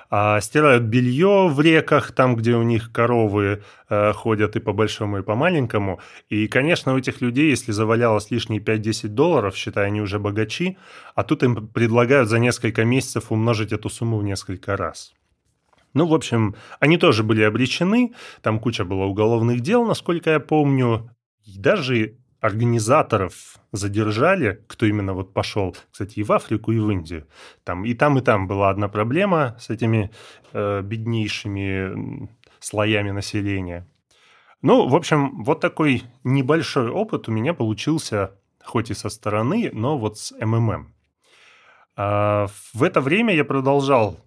а, 0.10 0.42
стирают 0.42 0.84
белье 0.84 1.48
в 1.48 1.60
реках, 1.62 2.12
там, 2.12 2.36
где 2.36 2.56
у 2.56 2.64
них 2.64 2.92
коровы 2.92 3.64
э, 3.90 4.14
ходят 4.14 4.56
и 4.56 4.60
по 4.60 4.72
большому, 4.72 5.18
и 5.18 5.24
по 5.24 5.34
маленькому. 5.34 6.00
И, 6.30 6.48
конечно, 6.48 6.94
у 6.94 6.98
этих 6.98 7.22
людей, 7.22 7.50
если 7.50 7.72
завалялось 7.72 8.30
лишние 8.30 8.62
5-10 8.62 9.08
долларов, 9.08 9.56
считай, 9.56 9.88
они 9.88 10.02
уже 10.02 10.20
богачи, 10.20 10.78
а 11.16 11.24
тут 11.24 11.42
им 11.42 11.68
предлагают 11.68 12.30
за 12.30 12.38
несколько 12.38 12.86
месяцев 12.86 13.32
умножить 13.32 13.72
эту 13.72 13.90
сумму 13.90 14.20
в 14.20 14.24
несколько 14.24 14.78
раз. 14.78 15.14
Ну, 15.94 16.08
в 16.08 16.14
общем, 16.14 16.56
они 16.80 16.98
тоже 16.98 17.24
были 17.24 17.44
обречены, 17.44 18.14
там 18.42 18.60
куча 18.60 18.84
было 18.84 19.04
уголовных 19.04 19.62
дел, 19.62 19.86
насколько 19.86 20.32
я 20.32 20.40
помню. 20.40 21.10
И 21.46 21.60
даже 21.60 22.18
организаторов 22.40 23.56
задержали, 23.72 24.64
кто 24.68 24.86
именно 24.86 25.14
вот 25.14 25.34
пошел, 25.34 25.76
кстати, 25.92 26.20
и 26.20 26.24
в 26.24 26.32
Африку, 26.32 26.72
и 26.72 26.80
в 26.80 26.90
Индию. 26.90 27.28
Там 27.64 27.86
и 27.86 27.94
там, 27.94 28.18
и 28.18 28.22
там 28.22 28.48
была 28.48 28.70
одна 28.70 28.90
проблема 28.90 29.56
с 29.60 29.70
этими 29.70 30.12
э, 30.52 30.82
беднейшими 30.82 32.30
слоями 32.60 33.12
населения. 33.12 33.88
Ну, 34.62 34.88
в 34.88 34.96
общем, 34.96 35.44
вот 35.44 35.60
такой 35.62 36.04
небольшой 36.24 36.90
опыт 36.90 37.28
у 37.28 37.32
меня 37.32 37.54
получился, 37.54 38.32
хоть 38.64 38.90
и 38.90 38.94
со 38.94 39.10
стороны, 39.10 39.70
но 39.74 39.98
вот 39.98 40.18
с 40.18 40.32
МММ. 40.38 40.94
А 41.96 42.48
в 42.74 42.84
это 42.84 43.02
время 43.02 43.36
я 43.36 43.46
продолжал 43.46 44.20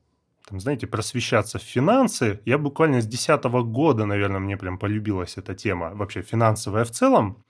там, 0.48 0.60
знаете, 0.60 0.86
просвещаться 0.86 1.58
в 1.58 1.62
финансы. 1.62 2.40
Я 2.44 2.56
буквально 2.58 3.00
с 3.00 3.06
2010 3.06 3.44
года, 3.66 4.06
наверное, 4.06 4.40
мне 4.40 4.56
прям 4.56 4.78
полюбилась 4.78 5.36
эта 5.36 5.54
тема, 5.54 5.90
вообще 5.94 6.22
финансовая 6.22 6.84
в 6.84 6.90
целом. 6.90 7.44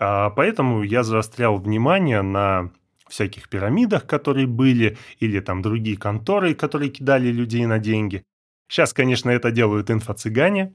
А, 0.00 0.30
поэтому 0.30 0.82
я 0.82 1.04
заострял 1.04 1.58
внимание 1.58 2.22
на 2.22 2.72
всяких 3.08 3.48
пирамидах, 3.48 4.06
которые 4.06 4.46
были, 4.46 4.98
или 5.20 5.38
там 5.40 5.62
другие 5.62 5.96
конторы, 5.96 6.54
которые 6.54 6.90
кидали 6.90 7.28
людей 7.28 7.64
на 7.66 7.78
деньги. 7.78 8.24
Сейчас, 8.68 8.92
конечно, 8.92 9.30
это 9.30 9.52
делают 9.52 9.88
инфо-цыгане, 9.88 10.74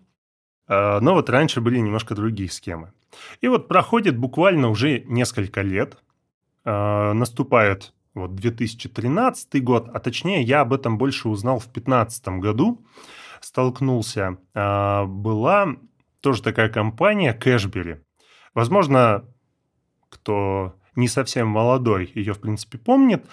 а, 0.67 1.01
но 1.01 1.13
вот 1.13 1.29
раньше 1.29 1.59
были 1.59 1.77
немножко 1.77 2.15
другие 2.15 2.49
схемы. 2.49 2.93
И 3.41 3.49
вот 3.49 3.67
проходит 3.67 4.17
буквально 4.17 4.69
уже 4.69 5.01
несколько 5.01 5.61
лет, 5.61 5.97
а, 6.63 7.13
наступает 7.13 7.93
вот 8.13 8.35
2013 8.35 9.63
год, 9.63 9.89
а 9.93 9.99
точнее 9.99 10.41
я 10.43 10.61
об 10.61 10.73
этом 10.73 10.97
больше 10.97 11.29
узнал 11.29 11.59
в 11.59 11.65
2015 11.65 12.27
году, 12.39 12.85
столкнулся. 13.41 14.37
Была 14.53 15.75
тоже 16.21 16.41
такая 16.41 16.69
компания 16.69 17.33
Кэшбери. 17.33 17.97
Возможно, 18.53 19.25
кто 20.09 20.75
не 20.95 21.07
совсем 21.07 21.47
молодой, 21.47 22.11
ее, 22.13 22.33
в 22.33 22.39
принципе, 22.39 22.77
помнит. 22.77 23.25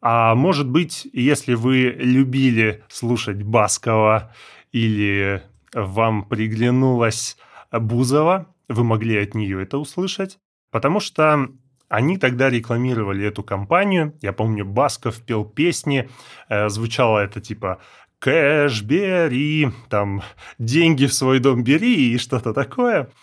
А 0.00 0.34
может 0.34 0.68
быть, 0.68 1.06
если 1.12 1.54
вы 1.54 1.94
любили 1.96 2.82
слушать 2.88 3.42
Баскова 3.42 4.34
или 4.72 5.42
вам 5.72 6.28
приглянулась 6.28 7.38
Бузова, 7.72 8.46
вы 8.68 8.84
могли 8.84 9.16
от 9.16 9.34
нее 9.34 9.62
это 9.62 9.78
услышать, 9.78 10.38
потому 10.70 11.00
что 11.00 11.48
они 11.88 12.18
тогда 12.18 12.50
рекламировали 12.50 13.26
эту 13.26 13.42
компанию. 13.42 14.14
Я 14.22 14.32
помню, 14.32 14.64
Басков 14.64 15.20
пел 15.22 15.44
песни, 15.44 16.08
э, 16.48 16.68
звучало 16.68 17.18
это 17.20 17.40
типа 17.40 17.80
«Кэш 18.18 18.82
бери», 18.82 19.70
там 19.88 20.22
«Деньги 20.58 21.06
в 21.06 21.14
свой 21.14 21.40
дом 21.40 21.62
бери» 21.62 22.12
и 22.14 22.18
что-то 22.18 22.52
такое– 22.52 23.10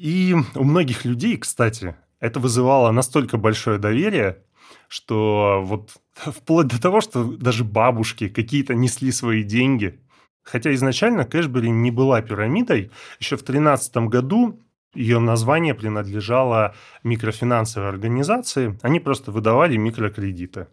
и 0.00 0.34
у 0.54 0.64
многих 0.64 1.04
людей, 1.04 1.36
кстати, 1.36 1.94
это 2.20 2.40
вызывало 2.40 2.90
настолько 2.90 3.36
большое 3.36 3.78
доверие, 3.78 4.38
что 4.88 5.60
вот 5.62 5.90
вплоть 6.14 6.68
до 6.68 6.80
того, 6.80 7.02
что 7.02 7.24
даже 7.24 7.64
бабушки 7.64 8.28
какие-то 8.28 8.74
несли 8.74 9.12
свои 9.12 9.42
деньги. 9.42 10.00
Хотя 10.42 10.72
изначально 10.72 11.26
Кэшбери 11.26 11.68
не 11.68 11.90
была 11.90 12.22
пирамидой. 12.22 12.90
Еще 13.18 13.36
в 13.36 13.44
2013 13.44 13.96
году 14.08 14.58
ее 14.94 15.18
название 15.18 15.74
принадлежало 15.74 16.74
микрофинансовой 17.04 17.88
организации. 17.88 18.78
Они 18.82 19.00
просто 19.00 19.32
выдавали 19.32 19.76
микрокредиты. 19.76 20.66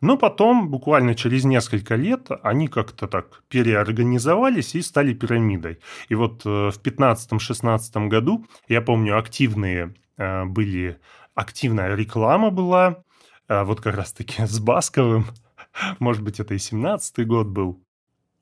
Но 0.00 0.18
потом, 0.18 0.68
буквально 0.68 1.14
через 1.14 1.44
несколько 1.44 1.94
лет, 1.94 2.28
они 2.42 2.68
как-то 2.68 3.06
так 3.06 3.42
переорганизовались 3.48 4.74
и 4.74 4.82
стали 4.82 5.14
пирамидой. 5.14 5.78
И 6.08 6.14
вот 6.14 6.42
э, 6.44 6.70
в 6.70 6.78
15-16 6.82 8.08
году, 8.08 8.44
я 8.68 8.82
помню, 8.82 9.18
активные 9.18 9.94
э, 10.18 10.44
были, 10.44 10.98
активная 11.34 11.94
реклама 11.94 12.50
была, 12.50 13.02
э, 13.48 13.62
вот 13.64 13.80
как 13.80 13.96
раз-таки 13.96 14.42
с 14.46 14.58
Басковым, 14.58 15.26
может 15.98 16.22
быть, 16.22 16.40
это 16.40 16.54
и 16.54 16.58
17 16.58 17.26
год 17.26 17.46
был. 17.46 17.83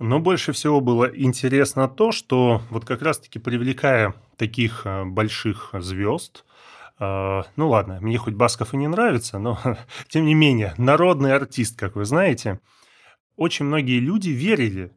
Но 0.02 0.18
больше 0.18 0.50
всего 0.52 0.80
было 0.80 1.04
интересно 1.04 1.86
то, 1.86 2.10
что 2.10 2.60
вот 2.70 2.84
как 2.84 3.02
раз-таки 3.02 3.38
привлекая 3.38 4.14
таких 4.36 4.84
больших 5.06 5.70
звезд, 5.78 6.44
а, 6.98 7.44
ну 7.54 7.68
ладно, 7.68 7.98
мне 8.00 8.18
хоть 8.18 8.34
Басков 8.34 8.74
и 8.74 8.76
не 8.76 8.88
нравится, 8.88 9.38
но 9.38 9.60
тем 10.08 10.24
не 10.26 10.34
менее, 10.34 10.74
народный 10.76 11.32
артист, 11.32 11.78
как 11.78 11.94
вы 11.94 12.04
знаете. 12.04 12.58
Очень 13.36 13.66
многие 13.66 14.00
люди 14.00 14.30
верили 14.30 14.92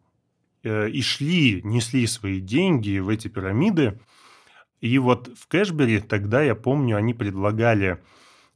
э, 0.63 0.89
и 0.89 1.03
шли, 1.03 1.61
несли 1.63 2.07
свои 2.07 2.39
деньги 2.39 2.97
в 2.97 3.09
эти 3.09 3.27
пирамиды. 3.27 3.99
И 4.81 4.97
вот 4.97 5.29
в 5.37 5.47
Кэшбери 5.47 5.99
тогда, 5.99 6.41
я 6.41 6.55
помню, 6.55 6.97
они 6.97 7.13
предлагали 7.13 8.03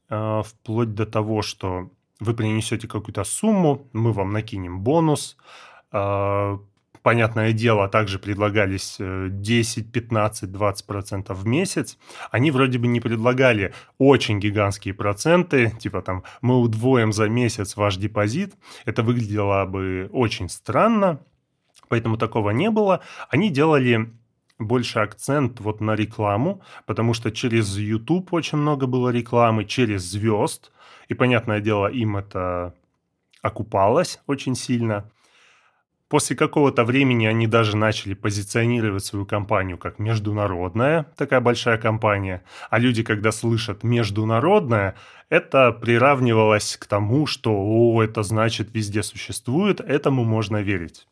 э, 0.09 0.41
вплоть 0.43 0.95
до 0.95 1.05
того, 1.05 1.43
что 1.43 1.91
вы 2.19 2.33
принесете 2.33 2.87
какую-то 2.87 3.23
сумму, 3.23 3.87
мы 3.93 4.13
вам 4.13 4.31
накинем 4.31 4.81
бонус, 4.81 5.37
понятное 5.91 7.53
дело, 7.53 7.87
также 7.87 8.19
предлагались 8.19 8.97
10, 8.99 9.91
15, 9.91 10.51
20 10.51 10.85
процентов 10.85 11.39
в 11.39 11.47
месяц. 11.47 11.97
Они 12.31 12.51
вроде 12.51 12.77
бы 12.77 12.87
не 12.87 12.99
предлагали 12.99 13.73
очень 13.97 14.39
гигантские 14.39 14.93
проценты, 14.93 15.71
типа 15.79 16.01
там 16.01 16.23
мы 16.41 16.59
удвоим 16.59 17.13
за 17.13 17.29
месяц 17.29 17.75
ваш 17.75 17.97
депозит. 17.97 18.53
Это 18.85 19.03
выглядело 19.03 19.65
бы 19.65 20.09
очень 20.11 20.49
странно, 20.49 21.19
поэтому 21.87 22.17
такого 22.17 22.51
не 22.51 22.69
было. 22.69 23.01
Они 23.29 23.49
делали 23.49 24.11
больше 24.59 24.99
акцент 24.99 25.61
вот 25.61 25.79
на 25.79 25.95
рекламу, 25.95 26.61
потому 26.85 27.13
что 27.13 27.31
через 27.31 27.77
YouTube 27.77 28.33
очень 28.33 28.57
много 28.57 28.87
было 28.87 29.09
рекламы, 29.09 29.63
через 29.63 30.03
звезд, 30.03 30.71
и, 31.07 31.13
понятное 31.13 31.61
дело, 31.61 31.87
им 31.87 32.17
это 32.17 32.75
окупалось 33.41 34.19
очень 34.27 34.55
сильно– 34.55 35.09
После 36.09 36.35
какого-то 36.35 36.85
времени 36.85 37.27
они 37.27 37.45
даже 37.45 37.77
начали 37.77 38.15
позиционировать 38.15 39.05
свою 39.05 39.27
компанию 39.27 39.77
как 39.77 39.99
международная, 39.99 41.05
такая 41.15 41.39
большая 41.39 41.77
компания. 41.77 42.41
А 42.71 42.79
люди, 42.79 43.03
когда 43.03 43.31
слышат 43.31 43.83
«международная», 43.83 44.95
это 45.29 45.71
приравнивалось 45.71 46.77
к 46.77 46.87
тому, 46.87 47.27
что 47.27 47.51
«о, 47.53 48.01
это 48.01 48.23
значит 48.23 48.73
везде 48.73 49.03
существует», 49.03 49.81
этому 49.81 50.23
можно 50.23 50.63
верить. 50.63 51.07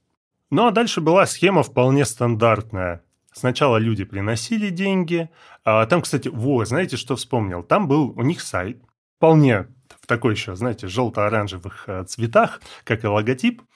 Ну 0.49 0.65
а 0.65 0.71
дальше 0.71 0.99
была 0.99 1.27
схема 1.27 1.61
вполне 1.61 2.03
стандартная. 2.03 3.03
Сначала 3.31 3.77
люди 3.77 4.03
приносили 4.03 4.71
деньги. 4.71 5.29
А 5.63 5.85
там, 5.85 6.01
кстати, 6.01 6.27
во, 6.27 6.65
знаете, 6.65 6.97
что 6.97 7.15
вспомнил? 7.15 7.61
Там 7.61 7.87
был 7.87 8.13
у 8.17 8.23
них 8.23 8.41
сайт, 8.41 8.81
вполне 9.17 9.67
в 10.01 10.07
такой 10.07 10.33
еще, 10.33 10.55
знаете, 10.55 10.87
желто-оранжевых 10.87 11.83
э, 11.85 12.03
цветах, 12.05 12.61
как 12.83 13.03
и 13.03 13.07
логотип– 13.07 13.61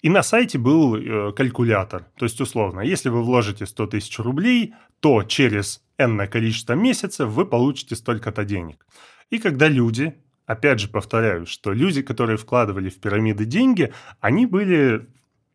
и 0.00 0.08
на 0.10 0.22
сайте 0.22 0.58
был 0.58 0.96
э, 0.96 1.32
калькулятор. 1.32 2.04
То 2.16 2.24
есть, 2.24 2.40
условно, 2.40 2.80
если 2.80 3.08
вы 3.08 3.22
вложите 3.22 3.66
100 3.66 3.86
тысяч 3.88 4.18
рублей, 4.18 4.74
то 5.00 5.24
через 5.24 5.82
энное 5.98 6.28
количество 6.28 6.74
месяцев 6.74 7.28
вы 7.28 7.44
получите 7.44 7.96
столько-то 7.96 8.44
денег. 8.44 8.86
И 9.30 9.38
когда 9.38 9.68
люди, 9.68 10.14
опять 10.46 10.80
же 10.80 10.88
повторяю, 10.88 11.46
что 11.46 11.72
люди, 11.72 12.02
которые 12.02 12.36
вкладывали 12.36 12.88
в 12.88 13.00
пирамиды 13.00 13.44
деньги, 13.44 13.92
они 14.20 14.46
были 14.46 15.08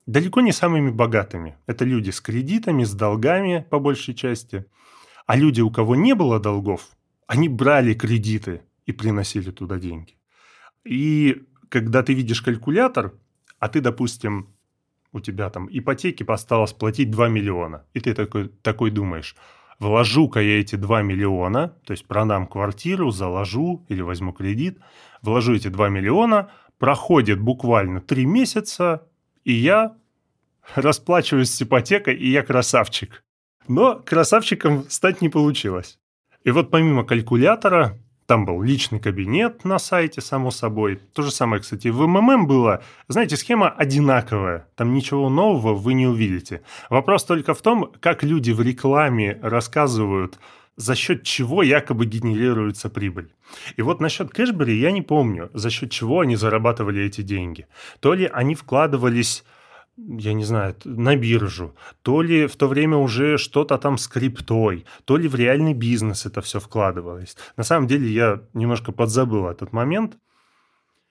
далеко 0.05 0.41
не 0.41 0.51
самыми 0.51 0.89
богатыми. 0.89 1.57
Это 1.65 1.85
люди 1.85 2.09
с 2.09 2.19
кредитами, 2.19 2.83
с 2.83 2.93
долгами 2.93 3.65
по 3.69 3.79
большей 3.79 4.13
части. 4.13 4.65
А 5.25 5.37
люди, 5.37 5.61
у 5.61 5.71
кого 5.71 5.95
не 5.95 6.15
было 6.15 6.39
долгов, 6.39 6.89
они 7.27 7.47
брали 7.47 7.93
кредиты 7.93 8.61
и 8.85 8.91
приносили 8.91 9.51
туда 9.51 9.77
деньги. 9.79 10.17
И 10.83 11.43
когда 11.69 12.03
ты 12.03 12.13
видишь 12.13 12.41
калькулятор, 12.41 13.13
а 13.63 13.69
ты, 13.69 13.79
допустим, 13.79 14.49
у 15.13 15.21
тебя 15.21 15.49
там 15.49 15.69
ипотеки 15.71 16.25
осталось 16.27 16.73
платить 16.73 17.09
2 17.09 17.29
миллиона, 17.29 17.85
и 17.93 18.01
ты 18.01 18.13
такой, 18.13 18.49
такой 18.49 18.91
думаешь, 18.91 19.37
вложу-ка 19.79 20.41
я 20.41 20.59
эти 20.59 20.75
2 20.75 21.01
миллиона, 21.01 21.69
то 21.85 21.91
есть 21.91 22.05
продам 22.05 22.45
квартиру, 22.45 23.09
заложу 23.11 23.85
или 23.87 24.01
возьму 24.01 24.33
кредит, 24.33 24.79
вложу 25.21 25.55
эти 25.55 25.69
2 25.69 25.87
миллиона, 25.87 26.51
проходит 26.77 27.39
буквально 27.39 28.01
3 28.01 28.25
месяца, 28.25 29.07
и 29.45 29.53
я 29.53 29.95
расплачиваюсь 30.75 31.51
с 31.51 31.61
ипотекой, 31.61 32.17
и 32.17 32.29
я 32.29 32.43
красавчик. 32.43 33.23
Но 33.69 33.95
красавчиком 33.95 34.89
стать 34.89 35.21
не 35.21 35.29
получилось. 35.29 35.99
И 36.43 36.51
вот 36.51 36.69
помимо 36.69 37.05
калькулятора, 37.05 37.97
там 38.25 38.45
был 38.45 38.61
личный 38.61 38.99
кабинет 38.99 39.65
на 39.65 39.79
сайте, 39.79 40.21
само 40.21 40.51
собой. 40.51 40.99
То 41.13 41.21
же 41.23 41.31
самое, 41.31 41.61
кстати, 41.61 41.89
в 41.89 42.07
МММ 42.07 42.47
было. 42.47 42.81
Знаете, 43.07 43.37
схема 43.37 43.69
одинаковая. 43.69 44.67
Там 44.75 44.93
ничего 44.93 45.29
нового 45.29 45.73
вы 45.73 45.93
не 45.93 46.07
увидите. 46.07 46.61
Вопрос 46.89 47.25
только 47.25 47.53
в 47.53 47.61
том, 47.61 47.91
как 47.99 48.23
люди 48.23 48.51
в 48.51 48.61
рекламе 48.61 49.39
рассказывают, 49.41 50.39
за 50.75 50.95
счет 50.95 51.23
чего 51.23 51.61
якобы 51.63 52.05
генерируется 52.05 52.89
прибыль. 52.89 53.31
И 53.75 53.81
вот 53.81 53.99
насчет 53.99 54.31
Кэшбери 54.31 54.79
я 54.79 54.91
не 54.91 55.01
помню, 55.01 55.49
за 55.53 55.69
счет 55.69 55.91
чего 55.91 56.21
они 56.21 56.35
зарабатывали 56.35 57.03
эти 57.03 57.21
деньги. 57.21 57.67
То 57.99 58.13
ли 58.13 58.25
они 58.25 58.55
вкладывались 58.55 59.43
я 59.97 60.33
не 60.33 60.43
знаю, 60.43 60.75
на 60.85 61.15
биржу, 61.15 61.75
то 62.01 62.21
ли 62.21 62.47
в 62.47 62.55
то 62.55 62.67
время 62.67 62.97
уже 62.97 63.37
что-то 63.37 63.77
там 63.77 63.97
с 63.97 64.07
криптой, 64.07 64.85
то 65.05 65.17
ли 65.17 65.27
в 65.27 65.35
реальный 65.35 65.73
бизнес 65.73 66.25
это 66.25 66.41
все 66.41 66.59
вкладывалось. 66.59 67.37
На 67.57 67.63
самом 67.63 67.87
деле 67.87 68.09
я 68.09 68.41
немножко 68.53 68.91
подзабыл 68.91 69.47
этот 69.47 69.71
момент. 69.71 70.17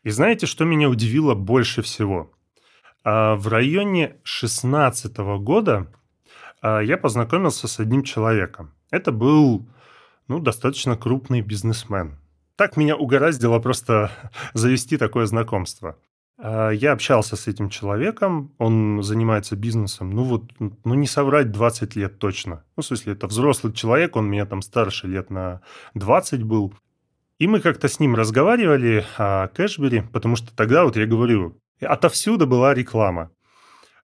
И 0.02 0.10
знаете, 0.10 0.46
что 0.46 0.64
меня 0.64 0.88
удивило 0.88 1.34
больше 1.34 1.82
всего? 1.82 2.32
А, 3.04 3.36
в 3.36 3.48
районе 3.48 4.16
16 4.24 5.16
года 5.40 5.86
а, 6.60 6.80
я 6.80 6.96
познакомился 6.96 7.68
с 7.68 7.78
одним 7.78 8.02
человеком. 8.02 8.74
Это 8.90 9.12
был 9.12 9.64
ну, 10.26 10.40
достаточно 10.40 10.96
крупный 10.96 11.40
бизнесмен. 11.40 12.18
Так 12.56 12.76
меня 12.76 12.96
угораздило 12.96 13.60
просто 13.60 14.10
завести 14.54 14.96
такое 14.96 15.26
знакомство. 15.26 15.96
А, 16.44 16.70
я 16.70 16.92
общался 16.92 17.36
с 17.36 17.46
этим 17.46 17.68
человеком, 17.68 18.52
он 18.58 19.02
занимается 19.02 19.54
бизнесом, 19.54 20.10
ну 20.10 20.24
вот, 20.24 20.50
ну 20.58 20.94
не 20.94 21.06
соврать, 21.06 21.52
20 21.52 21.94
лет 21.94 22.18
точно. 22.18 22.64
Ну, 22.76 22.82
в 22.82 22.86
смысле, 22.86 23.12
это 23.12 23.28
взрослый 23.28 23.72
человек, 23.72 24.16
он 24.16 24.28
меня 24.28 24.44
там 24.44 24.60
старше 24.60 25.06
лет 25.06 25.30
на 25.30 25.60
20 25.94 26.42
был. 26.42 26.74
И 27.38 27.46
мы 27.46 27.60
как-то 27.60 27.86
с 27.86 28.00
ним 28.00 28.16
разговаривали 28.16 29.04
о 29.18 29.48
Кэшбери, 29.48 30.02
потому 30.12 30.34
что 30.34 30.54
тогда, 30.54 30.84
вот 30.84 30.96
я 30.96 31.06
говорю, 31.06 31.60
отовсюду 31.80 32.48
была 32.48 32.74
реклама. 32.74 33.30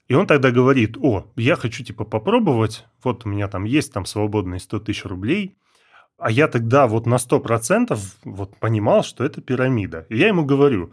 И 0.06 0.14
он 0.14 0.28
тогда 0.28 0.52
говорит, 0.52 0.96
о, 0.96 1.26
я 1.34 1.56
хочу 1.56 1.82
типа 1.82 2.04
попробовать, 2.04 2.86
вот 3.02 3.26
у 3.26 3.28
меня 3.28 3.48
там 3.48 3.64
есть 3.64 3.92
там 3.92 4.06
свободные 4.06 4.60
100 4.60 4.78
тысяч 4.80 5.04
рублей, 5.04 5.56
а 6.18 6.30
я 6.30 6.46
тогда 6.46 6.86
вот 6.86 7.06
на 7.06 7.16
100% 7.16 7.98
вот 8.24 8.56
понимал, 8.58 9.02
что 9.02 9.24
это 9.24 9.40
пирамида. 9.40 10.06
И 10.08 10.16
я 10.16 10.28
ему 10.28 10.44
говорю, 10.44 10.92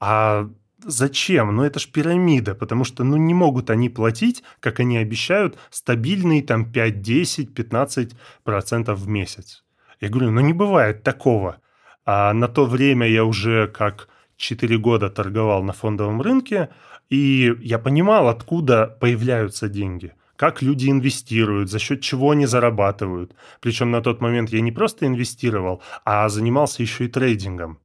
а 0.00 0.48
Зачем? 0.86 1.56
Ну 1.56 1.62
это 1.62 1.78
ж 1.78 1.88
пирамида, 1.88 2.54
потому 2.54 2.84
что 2.84 3.04
ну 3.04 3.16
не 3.16 3.34
могут 3.34 3.70
они 3.70 3.88
платить, 3.88 4.42
как 4.60 4.80
они 4.80 4.98
обещают, 4.98 5.58
стабильные 5.70 6.42
там 6.42 6.70
5, 6.70 7.00
10, 7.00 7.54
15 7.54 8.12
процентов 8.44 8.98
в 8.98 9.08
месяц. 9.08 9.64
Я 10.00 10.10
говорю, 10.10 10.30
ну 10.30 10.40
не 10.40 10.52
бывает 10.52 11.02
такого. 11.02 11.56
А 12.04 12.34
на 12.34 12.48
то 12.48 12.66
время 12.66 13.08
я 13.08 13.24
уже 13.24 13.66
как 13.68 14.08
4 14.36 14.78
года 14.78 15.08
торговал 15.08 15.62
на 15.62 15.72
фондовом 15.72 16.20
рынке, 16.20 16.68
и 17.08 17.54
я 17.60 17.78
понимал, 17.78 18.28
откуда 18.28 18.86
появляются 19.00 19.68
деньги– 19.68 20.12
как 20.36 20.62
люди 20.62 20.90
инвестируют, 20.90 21.70
за 21.70 21.78
счет 21.78 22.00
чего 22.00 22.32
они 22.32 22.46
зарабатывают. 22.46 23.34
Причем 23.60 23.90
на 23.90 24.00
тот 24.00 24.20
момент 24.20 24.50
я 24.50 24.60
не 24.60 24.72
просто 24.72 25.06
инвестировал, 25.06 25.82
а 26.04 26.28
занимался 26.28 26.82
еще 26.82 27.04
и 27.04 27.08
трейдингом. 27.08 27.78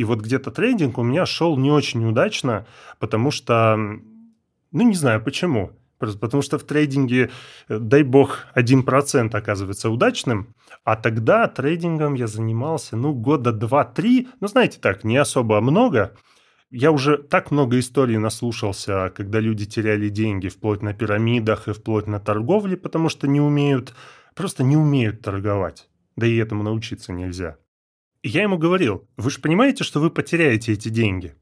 И 0.00 0.04
вот 0.04 0.20
где-то 0.20 0.50
трейдинг 0.50 0.96
у 0.96 1.02
меня 1.02 1.26
шел 1.26 1.58
не 1.58 1.70
очень 1.70 2.06
удачно, 2.06 2.66
потому 3.00 3.30
что, 3.30 3.76
ну, 3.76 4.02
не 4.72 4.94
знаю 4.94 5.22
почему. 5.22 5.72
Просто 5.98 6.18
потому 6.18 6.42
что 6.42 6.58
в 6.58 6.64
трейдинге, 6.64 7.30
э, 7.68 7.78
дай 7.78 8.02
бог, 8.02 8.46
1% 8.54 9.34
оказывается 9.34 9.90
удачным, 9.90 10.54
а 10.84 10.96
тогда 10.96 11.46
трейдингом 11.48 12.14
я 12.14 12.28
занимался, 12.28 12.96
ну, 12.96 13.12
года 13.12 13.52
2-3, 13.52 14.28
ну, 14.40 14.48
знаете 14.48 14.78
так, 14.80 15.04
не 15.04 15.18
особо 15.18 15.60
много. 15.60 16.16
Я 16.70 16.92
уже 16.92 17.18
так 17.18 17.50
много 17.50 17.78
историй 17.78 18.16
наслушался, 18.16 19.12
когда 19.14 19.38
люди 19.38 19.66
теряли 19.66 20.08
деньги 20.08 20.48
вплоть 20.48 20.80
на 20.80 20.94
пирамидах 20.94 21.68
и 21.68 21.74
вплоть 21.74 22.06
на 22.06 22.20
торговле, 22.20 22.78
потому 22.78 23.10
что 23.10 23.28
не 23.28 23.42
умеют, 23.42 23.92
просто 24.34 24.64
не 24.64 24.78
умеют 24.78 25.20
торговать. 25.20 25.90
Да 26.16 26.26
и 26.26 26.36
этому 26.36 26.62
научиться 26.62 27.12
нельзя 27.12 27.58
я 28.22 28.42
ему 28.42 28.58
говорил, 28.58 29.08
вы 29.16 29.30
же 29.30 29.40
понимаете, 29.40 29.84
что 29.84 30.00
вы 30.00 30.10
потеряете 30.10 30.72
эти 30.72 30.88
деньги. 30.88 31.34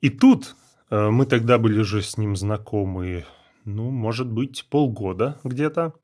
И 0.00 0.10
тут 0.10 0.56
э, 0.90 1.08
мы 1.10 1.26
тогда 1.26 1.58
были 1.58 1.80
уже 1.80 2.02
с 2.02 2.18
ним 2.18 2.36
знакомы, 2.36 3.24
ну, 3.64 3.90
может 3.90 4.30
быть, 4.30 4.66
полгода 4.68 5.40
где-то. 5.44 5.94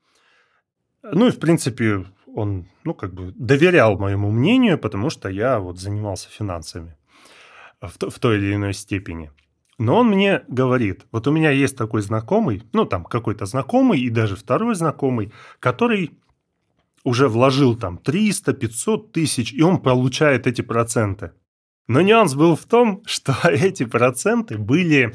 Ну 1.03 1.27
и, 1.27 1.31
в 1.31 1.39
принципе, 1.39 2.07
он, 2.27 2.67
ну, 2.85 2.95
как 2.95 3.15
бы 3.15 3.33
доверял 3.37 3.99
моему 3.99 4.31
мнению, 4.31 4.79
потому 4.79 5.11
что 5.11 5.29
я 5.29 5.59
вот 5.59 5.79
занимался 5.79 6.29
финансами 6.31 6.97
в, 7.81 8.11
в 8.11 8.19
той 8.19 8.39
или 8.39 8.55
иной 8.55 8.75
степени. 8.75 9.31
Но 9.79 9.97
он 9.97 10.09
мне 10.09 10.43
говорит, 10.47 11.07
вот 11.11 11.27
у 11.27 11.33
меня 11.33 11.51
есть 11.51 11.77
такой 11.77 12.03
знакомый, 12.03 12.63
ну, 12.73 12.85
там 12.85 13.05
какой-то 13.05 13.47
знакомый 13.47 14.01
и 14.01 14.11
даже 14.11 14.37
второй 14.37 14.75
знакомый, 14.75 15.33
который 15.59 16.19
уже 17.05 17.29
вложил 17.29 17.77
там 17.77 18.01
300-500 18.05 19.11
тысяч, 19.13 19.53
и 19.53 19.63
он 19.63 19.79
получает 19.79 20.47
эти 20.47 20.63
проценты. 20.63 21.33
Но 21.89 22.01
нюанс 22.01 22.35
был 22.35 22.57
в 22.57 22.65
том, 22.65 23.03
что 23.07 23.37
эти 23.45 23.85
проценты 23.85 24.59
были, 24.59 25.15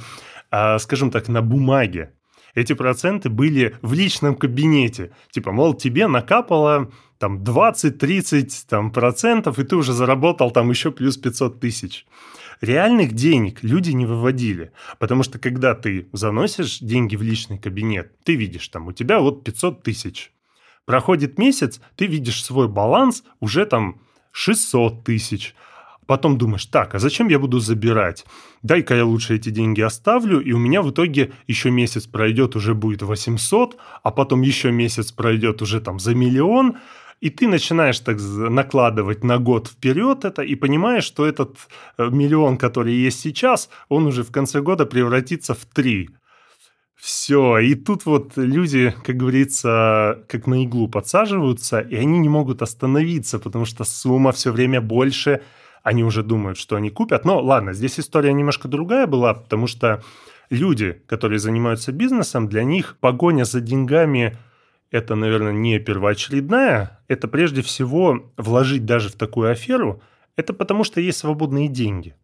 а, 0.52 0.80
скажем 0.80 1.12
так, 1.12 1.28
на 1.28 1.42
бумаге. 1.42 2.12
Эти 2.54 2.74
проценты 2.74 3.30
были 3.30 3.76
в 3.82 3.94
личном 3.94 4.36
кабинете. 4.36 5.12
Типа, 5.30 5.52
мол, 5.52 5.74
тебе 5.74 6.08
накапало 6.08 6.92
там 7.20 7.44
20-30 7.44 8.50
там, 8.70 8.92
процентов, 8.92 9.60
и 9.60 9.64
ты 9.66 9.76
уже 9.76 9.94
заработал 9.94 10.52
там 10.52 10.70
еще 10.70 10.92
плюс 10.92 11.18
500 11.18 11.60
тысяч. 11.60 12.06
Реальных 12.62 13.14
денег 13.14 13.64
люди 13.64 13.92
не 13.92 14.06
выводили, 14.06 14.72
потому 15.00 15.24
что 15.24 15.40
когда 15.40 15.76
ты 15.76 16.08
заносишь 16.14 16.80
деньги 16.80 17.18
в 17.18 17.22
личный 17.22 17.58
кабинет, 17.58 18.14
ты 18.24 18.36
видишь 18.36 18.68
там, 18.70 18.88
у 18.88 18.94
тебя 18.94 19.20
вот 19.20 19.44
500 19.44 19.84
тысяч. 19.84 20.32
Проходит 20.86 21.40
месяц, 21.40 21.82
ты 21.96 22.06
видишь 22.06 22.44
свой 22.44 22.68
баланс 22.68 23.24
уже 23.40 23.66
там 23.66 24.00
600 24.32 25.04
тысяч. 25.04 25.56
Потом 26.06 26.38
думаешь, 26.38 26.66
так, 26.68 26.94
а 26.94 27.00
зачем 27.00 27.30
я 27.30 27.40
буду 27.40 27.60
забирать? 27.60 28.26
Дай-ка 28.62 28.96
я 28.96 29.06
лучше 29.06 29.36
эти 29.36 29.50
деньги 29.50 29.82
оставлю, 29.82 30.40
и 30.40 30.52
у 30.52 30.60
меня 30.60 30.84
в 30.84 30.92
итоге 30.92 31.32
еще 31.48 31.72
месяц 31.72 32.06
пройдет, 32.06 32.56
уже 32.56 32.76
будет 32.76 33.02
800, 33.02 33.78
а 34.04 34.12
потом 34.12 34.44
еще 34.44 34.72
месяц 34.72 35.12
пройдет 35.12 35.64
уже 35.64 35.82
там 35.82 36.00
за 36.00 36.14
миллион, 36.14 36.78
и 37.22 37.32
ты 37.32 37.48
начинаешь 37.48 38.00
так 38.02 38.18
накладывать 38.20 39.24
на 39.24 39.40
год 39.40 39.68
вперед 39.68 40.26
это 40.26 40.44
и 40.44 40.54
понимаешь, 40.54 41.06
что 41.06 41.26
этот 41.26 41.58
э, 41.98 42.10
миллион, 42.10 42.58
который 42.58 42.94
есть 42.94 43.20
сейчас, 43.20 43.70
он 43.90 44.06
уже 44.06 44.24
в 44.24 44.32
конце 44.32 44.62
года 44.62 44.86
превратится 44.86 45.56
в 45.56 45.66
3. 45.66 46.10
Все, 47.06 47.60
и 47.60 47.76
тут 47.76 48.08
вот 48.08 48.32
люди, 48.36 48.92
как 49.04 49.16
говорится, 49.16 50.24
как 50.28 50.48
на 50.48 50.64
иглу 50.64 50.88
подсаживаются, 50.88 51.80
и 51.80 51.96
они 51.96 52.18
не 52.18 52.30
могут 52.30 52.64
остановиться, 52.64 53.38
потому 53.38 53.66
что 53.66 53.84
сумма 53.84 54.32
все 54.32 54.52
время 54.52 54.82
больше, 54.82 55.44
они 55.84 56.04
уже 56.04 56.24
думают, 56.24 56.58
что 56.58 56.78
они 56.78 56.90
купят. 56.90 57.24
Но 57.24 57.40
ладно, 57.40 57.74
здесь 57.74 58.00
история 58.00 58.34
немножко 58.34 58.68
другая 58.68 59.06
была, 59.06 59.36
потому 59.36 59.68
что 59.68 60.04
люди, 60.50 61.00
которые 61.06 61.38
занимаются 61.38 61.92
бизнесом, 61.92 62.50
для 62.50 62.64
них 62.64 62.98
погоня 63.00 63.44
за 63.44 63.62
деньгами– 63.62 64.36
это, 64.90 65.14
наверное, 65.14 65.54
не 65.54 65.78
первоочередная, 65.78 67.02
это 67.08 67.28
прежде 67.28 67.62
всего 67.62 68.34
вложить 68.36 68.86
даже 68.86 69.10
в 69.10 69.14
такую 69.14 69.52
аферу, 69.52 70.02
это 70.38 70.54
потому 70.54 70.84
что 70.84 71.02
есть 71.02 71.20
свободные 71.20 71.68
деньги. 71.68 72.16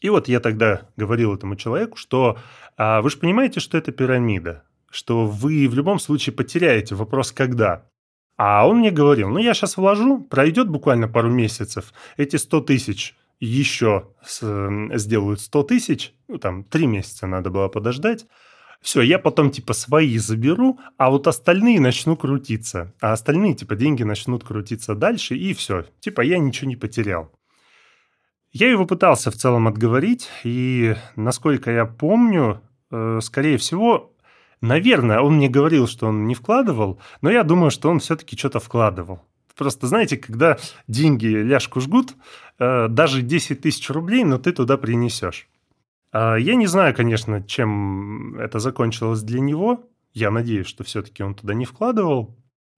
И 0.00 0.08
вот 0.08 0.28
я 0.28 0.40
тогда 0.40 0.88
говорил 0.96 1.34
этому 1.34 1.56
человеку, 1.56 1.96
что 1.96 2.38
а 2.76 3.00
вы 3.00 3.10
же 3.10 3.18
понимаете, 3.18 3.60
что 3.60 3.78
это 3.78 3.92
пирамида, 3.92 4.64
что 4.90 5.26
вы 5.26 5.68
в 5.68 5.74
любом 5.74 5.98
случае 5.98 6.34
потеряете 6.34 6.94
вопрос 6.94 7.32
«когда?». 7.32 7.88
А 8.36 8.68
он 8.68 8.80
мне 8.80 8.90
говорил, 8.90 9.30
ну 9.30 9.38
я 9.38 9.54
сейчас 9.54 9.78
вложу, 9.78 10.20
пройдет 10.20 10.68
буквально 10.68 11.08
пару 11.08 11.30
месяцев, 11.30 11.94
эти 12.18 12.36
100 12.36 12.60
тысяч 12.62 13.16
еще 13.40 14.10
с, 14.22 14.40
сделают 14.94 15.40
100 15.40 15.62
тысяч, 15.62 16.14
ну 16.28 16.36
там 16.38 16.64
3 16.64 16.86
месяца 16.86 17.26
надо 17.26 17.48
было 17.48 17.68
подождать, 17.68 18.26
все, 18.82 19.00
я 19.02 19.18
потом 19.18 19.50
типа 19.50 19.72
свои 19.72 20.18
заберу, 20.18 20.78
а 20.96 21.10
вот 21.10 21.26
остальные 21.26 21.80
начну 21.80 22.16
крутиться. 22.16 22.92
А 23.00 23.12
остальные 23.12 23.54
типа 23.54 23.74
деньги 23.74 24.02
начнут 24.02 24.44
крутиться 24.44 24.94
дальше, 24.94 25.34
и 25.36 25.54
все. 25.54 25.86
Типа 26.00 26.20
я 26.20 26.38
ничего 26.38 26.68
не 26.68 26.76
потерял. 26.76 27.32
Я 28.52 28.70
его 28.70 28.86
пытался 28.86 29.30
в 29.30 29.34
целом 29.34 29.68
отговорить, 29.68 30.28
и, 30.44 30.96
насколько 31.14 31.70
я 31.70 31.84
помню, 31.84 32.62
э, 32.90 33.20
скорее 33.22 33.58
всего, 33.58 34.12
наверное, 34.60 35.20
он 35.20 35.36
мне 35.36 35.48
говорил, 35.48 35.86
что 35.86 36.06
он 36.06 36.26
не 36.26 36.34
вкладывал, 36.34 37.00
но 37.20 37.30
я 37.30 37.42
думаю, 37.42 37.70
что 37.70 37.90
он 37.90 37.98
все-таки 38.00 38.36
что-то 38.36 38.60
вкладывал. 38.60 39.20
Просто, 39.56 39.86
знаете, 39.86 40.16
когда 40.18 40.58
деньги 40.86 41.26
ляжку 41.26 41.80
жгут, 41.80 42.14
э, 42.58 42.88
даже 42.88 43.22
10 43.22 43.62
тысяч 43.62 43.88
рублей, 43.90 44.24
но 44.24 44.38
ты 44.38 44.52
туда 44.52 44.76
принесешь. 44.76 45.48
А 46.12 46.36
я 46.36 46.54
не 46.54 46.66
знаю, 46.66 46.94
конечно, 46.94 47.42
чем 47.42 48.38
это 48.38 48.58
закончилось 48.58 49.22
для 49.22 49.40
него. 49.40 49.84
Я 50.12 50.30
надеюсь, 50.30 50.66
что 50.66 50.84
все-таки 50.84 51.22
он 51.22 51.34
туда 51.34 51.54
не 51.54 51.64
вкладывал. 51.64 52.36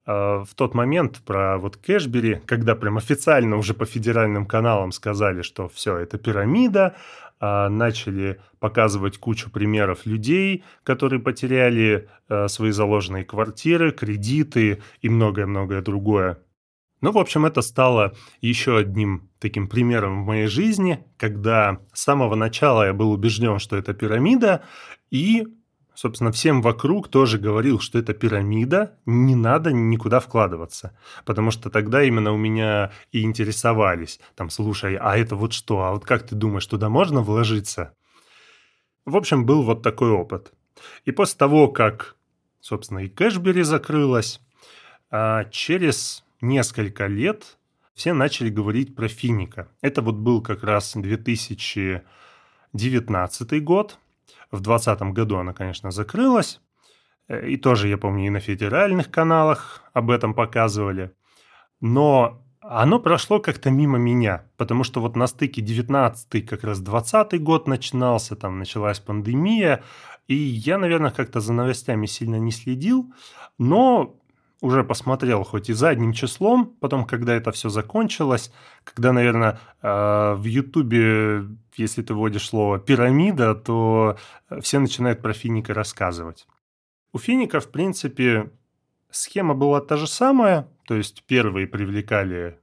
А, 0.09 0.43
в 0.43 0.55
тот 0.55 0.73
момент 0.73 1.21
про 1.23 1.59
вот 1.59 1.77
Кэшбери, 1.77 2.41
когда 2.47 2.73
прям 2.73 2.97
официально 2.97 3.57
уже 3.57 3.75
по 3.75 3.85
федеральным 3.85 4.47
каналам 4.47 4.91
сказали, 4.91 5.43
что 5.43 5.69
все, 5.69 5.97
это 5.97 6.17
пирамида, 6.17 6.95
а, 7.39 7.69
начали 7.69 8.41
показывать 8.59 9.19
кучу 9.19 9.51
примеров 9.51 10.07
людей, 10.07 10.63
которые 10.83 11.19
потеряли 11.19 12.09
а, 12.27 12.47
свои 12.47 12.71
заложенные 12.71 13.23
квартиры, 13.23 13.91
кредиты 13.91 14.81
и 15.03 15.09
многое-многое 15.09 15.83
другое. 15.83 16.39
Ну, 17.01 17.11
в 17.11 17.19
общем, 17.19 17.45
это 17.45 17.61
стало 17.61 18.15
еще 18.41 18.77
одним 18.79 19.29
таким 19.39 19.67
примером 19.67 20.23
в 20.23 20.25
моей 20.25 20.47
жизни, 20.47 21.05
когда 21.17 21.81
с 21.93 22.01
самого 22.01 22.33
начала 22.33 22.87
я 22.87 22.93
был 22.93 23.11
убежден, 23.11 23.59
что 23.59 23.77
это 23.77 23.93
пирамида, 23.93 24.63
и 25.11 25.45
собственно, 25.99 26.31
всем 26.31 26.61
вокруг 26.61 27.09
тоже 27.09 27.37
говорил, 27.37 27.81
что 27.81 27.99
это 27.99 28.13
пирамида, 28.13 28.97
не 29.05 29.35
надо 29.35 29.73
никуда 29.73 30.21
вкладываться. 30.21 30.97
Потому 31.25 31.51
что 31.51 31.69
тогда 31.69 32.01
именно 32.03 32.31
у 32.31 32.37
меня 32.37 32.93
и 33.11 33.21
интересовались. 33.21 34.21
Там, 34.35 34.49
слушай, 34.49 34.95
а 34.95 35.17
это 35.17 35.35
вот 35.35 35.51
что? 35.51 35.83
А 35.83 35.91
вот 35.91 36.05
как 36.05 36.25
ты 36.25 36.35
думаешь, 36.35 36.65
туда 36.67 36.87
можно 36.87 37.19
вложиться? 37.19 37.93
В 39.03 39.17
общем, 39.17 39.45
был 39.45 39.63
вот 39.63 39.83
такой 39.83 40.11
опыт. 40.11 40.53
И 41.03 41.11
после 41.11 41.37
того, 41.37 41.67
как, 41.67 42.15
собственно, 42.61 42.99
и 42.99 43.09
Кэшбери 43.09 43.63
закрылась, 43.63 44.39
а 45.11 45.43
через 45.51 46.23
несколько 46.39 47.07
лет 47.07 47.57
все 47.93 48.13
начали 48.13 48.49
говорить 48.49 48.95
про 48.95 49.09
Финика. 49.09 49.67
Это 49.81 50.01
вот 50.01 50.15
был 50.15 50.41
как 50.41 50.63
раз 50.63 50.93
2019 50.95 53.63
год– 53.65 53.99
в 54.51 54.61
2020 54.61 55.01
году 55.13 55.37
она, 55.37 55.53
конечно, 55.53 55.91
закрылась. 55.91 56.61
Э, 57.27 57.47
и 57.47 57.57
тоже, 57.57 57.87
я 57.87 57.97
помню, 57.97 58.27
и 58.27 58.29
на 58.29 58.39
федеральных 58.39 59.11
каналах 59.11 59.83
об 59.93 60.11
этом 60.11 60.33
показывали. 60.33 61.11
Но 61.81 62.43
оно 62.61 62.99
прошло 62.99 63.39
как-то 63.39 63.71
мимо 63.71 63.97
меня, 63.97 64.45
потому 64.57 64.83
что 64.83 65.01
вот 65.01 65.15
на 65.15 65.27
стыке 65.27 65.61
19 65.61 66.45
как 66.45 66.63
раз 66.63 66.79
20 66.79 67.41
год 67.41 67.67
начинался, 67.67 68.35
там 68.35 68.59
началась 68.59 68.99
пандемия, 68.99 69.83
и 70.27 70.35
я, 70.35 70.77
наверное, 70.77 71.11
как-то 71.11 71.39
за 71.39 71.53
новостями 71.53 72.05
сильно 72.05 72.35
не 72.35 72.51
следил, 72.51 73.11
но 73.57 74.18
уже 74.61 74.83
посмотрел 74.83 75.43
хоть 75.43 75.69
и 75.69 75.73
задним 75.73 76.13
числом, 76.13 76.75
потом, 76.79 77.05
когда 77.05 77.33
это 77.33 77.51
все 77.51 77.69
закончилось, 77.69 78.51
когда, 78.83 79.13
наверное, 79.13 79.59
э, 79.81 80.33
в 80.35 80.43
Ютубе, 80.43 81.45
если 81.75 82.01
ты 82.01 82.13
вводишь 82.13 82.49
слово 82.49 82.79
«пирамида», 82.79 83.55
то 83.55 84.17
все 84.61 84.79
начинают 84.79 85.21
про 85.21 85.33
финика 85.33 85.73
рассказывать. 85.73 86.45
У 87.13 87.17
финика, 87.17 87.59
в 87.59 87.71
принципе, 87.71 88.51
схема 89.09 89.53
была 89.53 89.81
та 89.81 89.97
же 89.97 90.07
самая, 90.07 90.67
то 90.85 90.95
есть 90.95 91.23
первые 91.25 91.65
привлекали 91.65 92.59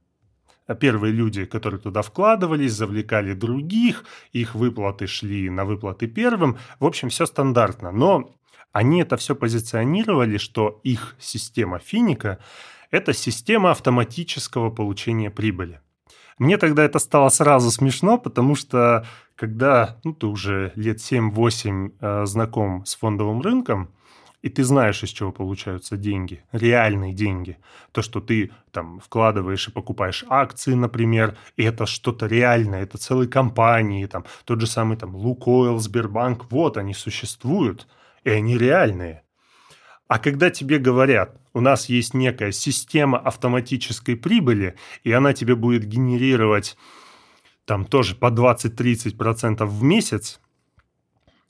э, 0.67 0.75
первые 0.75 1.13
люди, 1.13 1.45
которые 1.45 1.79
туда 1.79 2.01
вкладывались, 2.03 2.73
завлекали 2.73 3.33
других, 3.33 4.05
их 4.33 4.53
выплаты 4.53 5.07
шли 5.07 5.49
на 5.49 5.65
выплаты 5.65 6.07
первым. 6.07 6.57
В 6.79 6.85
общем, 6.85 7.09
все 7.09 7.25
стандартно. 7.25 7.91
Но 7.91 8.35
они 8.71 9.01
это 9.01 9.17
все 9.17 9.35
позиционировали, 9.35 10.37
что 10.37 10.79
их 10.83 11.15
система 11.19 11.79
финика– 11.79 12.39
это 12.91 13.13
система 13.13 13.71
автоматического 13.71 14.69
получения 14.69 15.29
прибыли. 15.29 15.81
Мне 16.37 16.57
тогда 16.57 16.83
это 16.83 16.99
стало 16.99 17.29
сразу 17.29 17.71
смешно, 17.71 18.17
потому 18.17 18.55
что 18.55 19.05
когда 19.35 19.97
ну, 20.03 20.13
ты 20.13 20.27
уже 20.27 20.71
лет 20.75 20.97
7-8 20.97 21.93
э, 21.99 22.25
знаком 22.25 22.85
с 22.85 22.95
фондовым 22.95 23.41
рынком, 23.41 23.89
и 24.43 24.49
ты 24.49 24.63
знаешь, 24.63 25.03
из 25.03 25.09
чего 25.09 25.31
получаются 25.31 25.97
деньги, 25.97 26.43
реальные 26.51 27.13
деньги. 27.13 27.57
То, 27.91 28.03
что 28.03 28.21
ты 28.21 28.51
там 28.71 28.99
вкладываешь 28.99 29.67
и 29.67 29.71
покупаешь 29.71 30.23
акции, 30.29 30.75
например, 30.75 31.35
и 31.55 31.63
это 31.63 31.87
что-то 31.87 32.27
реальное, 32.27 32.83
это 32.83 32.99
целые 32.99 33.27
компании, 33.27 34.05
там 34.05 34.25
тот 34.45 34.61
же 34.61 34.67
самый 34.67 34.95
там 34.95 35.15
Лукойл, 35.15 35.79
Сбербанк, 35.79 36.51
вот 36.51 36.77
они 36.77 36.93
существуют– 36.93 37.87
и 38.23 38.29
они 38.29 38.57
реальные. 38.57 39.23
А 40.07 40.19
когда 40.19 40.49
тебе 40.49 40.79
говорят, 40.79 41.39
у 41.53 41.59
нас 41.59 41.89
есть 41.89 42.13
некая 42.13 42.51
система 42.51 43.17
автоматической 43.17 44.15
прибыли, 44.15 44.75
и 45.03 45.11
она 45.11 45.33
тебе 45.33 45.55
будет 45.55 45.85
генерировать 45.85 46.77
там 47.65 47.83
тоже 47.83 48.15
по 48.15 48.27
20-30% 48.27 49.65
в 49.65 49.83
месяц, 49.83 50.39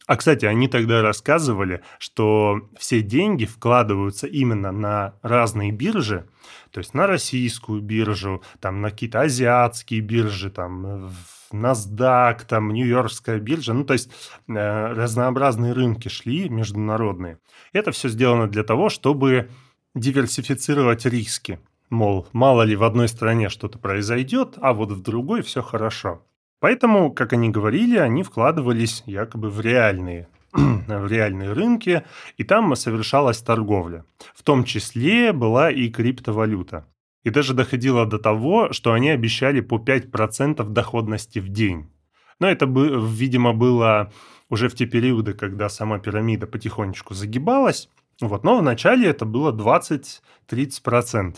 а, 0.08 0.16
кстати, 0.16 0.46
они 0.46 0.70
тогда 0.70 1.02
рассказывали, 1.02 1.84
что 2.00 2.62
все 2.80 3.02
деньги 3.02 3.44
вкладываются 3.44 4.26
именно 4.26 4.72
на 4.72 5.16
разные 5.22 5.72
биржи, 5.72 6.30
то 6.72 6.80
есть 6.80 6.94
на 6.94 7.08
российскую 7.08 7.82
биржу, 7.82 8.42
там 8.62 8.82
на 8.82 8.90
какие-то 8.90 9.22
азиатские 9.22 10.00
биржи, 10.00 10.50
там 10.50 11.12
NASDAQ, 11.52 12.46
там 12.48 12.72
Нью-Йоркская 12.74 13.40
биржа, 13.40 13.74
ну 13.74 13.84
то 13.84 13.94
есть 13.94 14.10
э, 14.48 14.94
разнообразные 14.94 15.74
рынки 15.74 16.08
шли 16.08 16.48
международные. 16.48 17.40
Это 17.74 17.92
все 17.92 18.08
сделано 18.08 18.48
для 18.48 18.64
того, 18.64 18.88
чтобы 18.88 19.50
диверсифицировать 19.94 21.06
риски. 21.06 21.60
Мол, 21.90 22.28
мало 22.32 22.62
ли 22.62 22.78
в 22.78 22.84
одной 22.84 23.10
стране 23.10 23.50
что-то 23.50 23.78
произойдет, 23.78 24.56
а 24.62 24.74
вот 24.74 24.92
в 24.92 25.02
другой 25.02 25.42
все 25.42 25.62
хорошо. 25.62 26.22
Поэтому, 26.60 27.12
как 27.12 27.34
они 27.34 27.50
говорили, 27.50 27.98
они 27.98 28.24
вкладывались 28.24 29.04
якобы 29.06 29.50
в 29.50 29.62
реальные 29.62 30.28
в 30.54 31.08
реальные 31.08 31.54
рынки, 31.54 32.04
и 32.38 32.44
там 32.44 32.76
совершалась 32.76 33.42
торговля. 33.42 34.06
В 34.34 34.44
том 34.44 34.64
числе 34.64 35.34
была 35.34 35.72
и 35.72 35.90
криптовалюта. 35.90 36.88
И 37.24 37.30
даже 37.30 37.54
доходило 37.54 38.06
до 38.06 38.18
того, 38.20 38.72
что 38.72 38.94
они 38.94 39.10
обещали 39.10 39.60
по 39.60 39.76
5% 39.76 40.68
доходности 40.70 41.40
в 41.40 41.50
день. 41.50 41.90
Но 42.40 42.48
это, 42.48 42.66
видимо, 42.66 43.54
было 43.54 44.12
уже 44.50 44.70
в 44.70 44.76
те 44.76 44.86
периоды, 44.86 45.34
когда 45.34 45.70
сама 45.70 46.00
пирамида 46.00 46.48
потихонечку 46.48 47.14
загибалась. 47.14 47.90
Вот, 48.22 48.44
но 48.44 48.58
вначале 48.58 49.10
это 49.10 49.26
было 49.26 49.52
20-30%. 49.52 51.36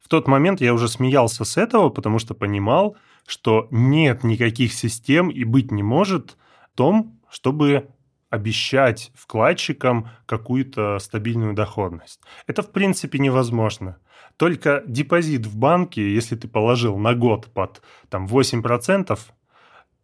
В 0.00 0.08
тот 0.08 0.28
момент 0.28 0.60
я 0.60 0.74
уже 0.74 0.88
смеялся 0.88 1.44
с 1.44 1.56
этого, 1.56 1.88
потому 1.88 2.18
что 2.18 2.34
понимал, 2.34 2.96
что 3.26 3.68
нет 3.70 4.24
никаких 4.24 4.72
систем 4.72 5.28
и 5.30 5.44
быть 5.44 5.70
не 5.70 5.82
может 5.82 6.36
в 6.72 6.76
том, 6.76 7.18
чтобы 7.30 7.88
обещать 8.30 9.12
вкладчикам 9.14 10.08
какую-то 10.26 10.98
стабильную 10.98 11.54
доходность. 11.54 12.20
Это 12.46 12.62
в 12.62 12.70
принципе 12.72 13.18
невозможно. 13.18 13.98
Только 14.36 14.82
депозит 14.86 15.46
в 15.46 15.56
банке, 15.56 16.12
если 16.12 16.34
ты 16.34 16.48
положил 16.48 16.98
на 16.98 17.14
год 17.14 17.52
под 17.52 17.82
там, 18.08 18.26
8%, 18.26 19.16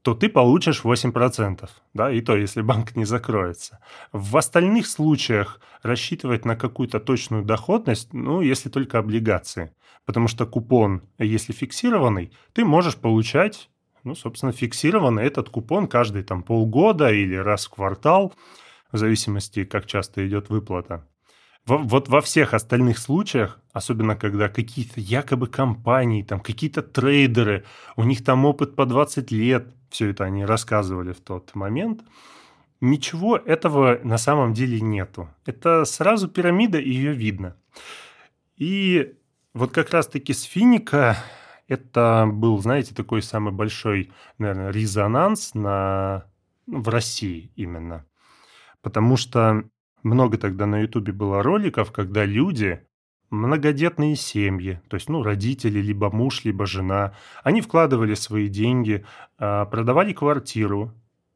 то 0.03 0.15
ты 0.15 0.29
получишь 0.29 0.83
8%, 0.85 1.69
да, 1.95 2.11
и 2.11 2.21
то, 2.21 2.37
если 2.37 2.63
банк 2.63 2.97
не 2.97 3.05
закроется. 3.05 3.81
В 4.13 4.37
остальных 4.37 4.87
случаях 4.87 5.61
рассчитывать 5.83 6.45
на 6.45 6.57
какую-то 6.57 7.01
точную 7.01 7.45
доходность, 7.45 8.13
ну, 8.13 8.41
если 8.41 8.71
только 8.71 8.99
облигации. 8.99 9.75
Потому 10.07 10.29
что 10.29 10.47
купон, 10.47 11.03
если 11.19 11.53
фиксированный, 11.53 12.33
ты 12.53 12.65
можешь 12.65 12.97
получать, 12.97 13.69
ну, 14.03 14.15
собственно, 14.15 14.53
фиксированный 14.53 15.25
этот 15.25 15.51
купон 15.51 15.87
каждый 15.87 16.23
там 16.23 16.43
полгода 16.43 17.13
или 17.13 17.37
раз 17.37 17.67
в 17.67 17.71
квартал, 17.71 18.33
в 18.91 18.97
зависимости, 18.97 19.65
как 19.65 19.87
часто 19.87 20.27
идет 20.27 20.49
выплата. 20.49 21.07
Во, 21.67 21.77
вот 21.77 22.09
во 22.09 22.23
всех 22.23 22.55
остальных 22.55 22.99
случаях, 22.99 23.61
особенно 23.73 24.17
когда 24.17 24.49
какие-то 24.49 24.99
якобы 24.99 25.47
компании, 25.47 26.23
там 26.23 26.41
какие-то 26.41 26.83
трейдеры, 26.83 27.65
у 27.97 28.05
них 28.05 28.25
там 28.25 28.47
опыт 28.47 28.75
по 28.75 28.87
20 28.87 29.31
лет, 29.31 29.69
все 29.91 30.11
это 30.11 30.25
они 30.25 30.45
рассказывали 30.45 31.13
в 31.13 31.21
тот 31.21 31.55
момент, 31.55 32.03
ничего 32.81 33.37
этого 33.37 34.01
на 34.03 34.19
самом 34.19 34.55
деле 34.55 34.81
нету. 34.81 35.29
Это 35.45 35.85
сразу 35.85 36.29
пирамида, 36.29 36.79
и 36.79 36.91
ее 36.91 37.13
видно. 37.13 37.57
И 38.57 39.15
вот 39.53 39.73
как 39.73 39.91
раз-таки 39.91 40.33
с 40.33 40.43
Финика 40.43 41.17
это 41.69 42.29
был, 42.31 42.59
знаете, 42.59 42.95
такой 42.95 43.23
самый 43.23 43.53
большой, 43.53 44.11
наверное, 44.39 44.71
резонанс 44.71 45.55
на, 45.55 46.25
в 46.67 46.89
России 46.89 47.53
именно. 47.57 48.07
Потому 48.83 49.17
что 49.17 49.65
много 50.03 50.39
тогда 50.39 50.67
на 50.67 50.81
Ютубе 50.81 51.13
было 51.13 51.43
роликов, 51.43 51.93
когда 51.93 52.25
люди, 52.25 52.87
многодетные 53.31 54.17
семьи, 54.17 54.81
то 54.89 54.97
есть, 54.97 55.09
ну, 55.09 55.23
родители, 55.23 55.81
либо 55.81 56.11
муж, 56.11 56.45
либо 56.45 56.67
жена, 56.67 57.15
они 57.43 57.61
вкладывали 57.61 58.15
свои 58.15 58.49
деньги, 58.49 59.05
а, 59.39 59.67
продавали 59.67 60.13
квартиру, 60.13 60.93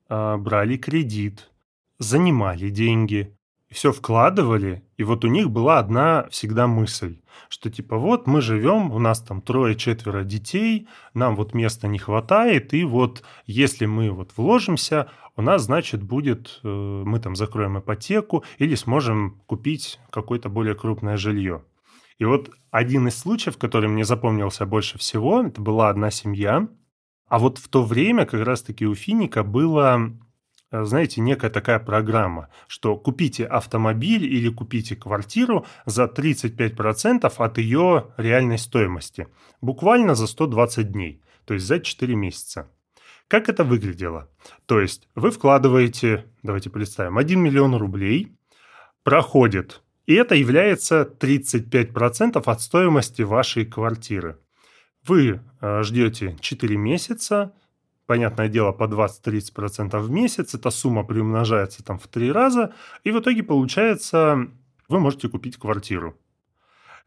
а, 0.09 0.37
брали 0.37 0.76
кредит, 0.76 1.50
занимали 1.98 2.68
деньги, 2.68 3.37
все 3.70 3.92
вкладывали, 3.92 4.85
и 4.96 5.04
вот 5.04 5.24
у 5.24 5.28
них 5.28 5.50
была 5.50 5.78
одна 5.78 6.28
всегда 6.30 6.66
мысль, 6.66 7.18
что 7.48 7.70
типа 7.70 7.96
вот 7.96 8.26
мы 8.26 8.40
живем, 8.40 8.92
у 8.92 8.98
нас 8.98 9.20
там 9.20 9.40
трое-четверо 9.40 10.22
детей, 10.22 10.87
нам 11.12 11.35
вот 11.35 11.54
места 11.54 11.88
не 11.88 11.98
хватает, 11.98 12.72
и 12.74 12.85
вот 12.85 13.24
если 13.46 13.87
мы 13.87 14.11
вот 14.11 14.30
вложимся, 14.37 15.09
у 15.37 15.42
нас, 15.42 15.62
значит, 15.62 16.02
будет, 16.02 16.61
э, 16.62 16.68
мы 16.68 17.18
там 17.18 17.35
закроем 17.35 17.78
ипотеку 17.78 18.44
или 18.59 18.76
сможем 18.76 19.40
купить 19.46 19.98
какое-то 20.11 20.48
более 20.48 20.76
крупное 20.76 21.16
жилье. 21.16 21.62
И 22.18 22.24
вот 22.24 22.50
один 22.70 23.09
из 23.09 23.18
случаев, 23.18 23.59
который 23.59 23.88
мне 23.88 24.05
запомнился 24.05 24.66
больше 24.66 24.98
всего, 24.98 25.42
это 25.42 25.61
была 25.61 25.88
одна 25.88 26.11
семья, 26.11 26.68
а 27.27 27.38
вот 27.38 27.59
в 27.59 27.68
то 27.68 27.83
время 27.83 28.27
как 28.27 28.46
раз-таки 28.46 28.87
у 28.87 28.94
Финика 28.94 29.42
было 29.42 30.14
Э, 30.74 30.85
знаете, 30.85 31.20
некая 31.20 31.50
такая 31.50 31.79
программа, 31.79 32.48
что 32.66 32.96
купите 32.96 33.44
автомобиль 33.44 34.24
или 34.24 34.48
купите 34.48 34.96
квартиру 34.96 35.66
за 35.87 36.05
35% 36.05 37.33
от 37.37 37.59
ее 37.59 38.12
реальной 38.16 38.59
стоимости. 38.59 39.29
Буквально 39.61 40.16
за 40.16 40.27
120 40.27 40.90
дней, 40.90 41.22
то 41.44 41.55
есть 41.55 41.66
за 41.66 41.79
4 41.79 42.14
месяца. 42.16 42.68
Как 43.29 43.48
это 43.48 43.62
выглядело? 43.62 44.29
То 44.66 44.81
есть 44.81 45.09
вы 45.14 45.31
вкладываете, 45.31 46.27
давайте 46.42 46.70
представим, 46.70 47.18
1 47.18 47.40
миллион 47.40 47.77
рублей, 47.77 48.37
проходит, 49.05 49.81
и 50.06 50.14
это 50.14 50.34
является 50.34 51.02
35% 51.02 52.42
от 52.44 52.60
стоимости 52.60 53.22
вашей 53.22 53.64
квартиры. 53.64 54.38
Вы 55.06 55.40
э, 55.60 55.82
ждете 55.82 56.36
4 56.40 56.76
месяца, 56.76 57.52
понятное 58.06 58.48
дело, 58.48 58.72
по 58.72 58.84
20-30% 58.84 59.98
в 59.98 60.10
месяц, 60.10 60.54
эта 60.54 60.70
сумма 60.70 61.04
приумножается 61.04 61.82
там 61.82 61.98
в 61.98 62.06
три 62.08 62.32
раза, 62.32 62.74
и 63.02 63.10
в 63.10 63.20
итоге 63.20 63.42
получается, 63.42 64.48
вы 64.88 65.00
можете 65.00 65.28
купить 65.28 65.56
квартиру. 65.56 66.18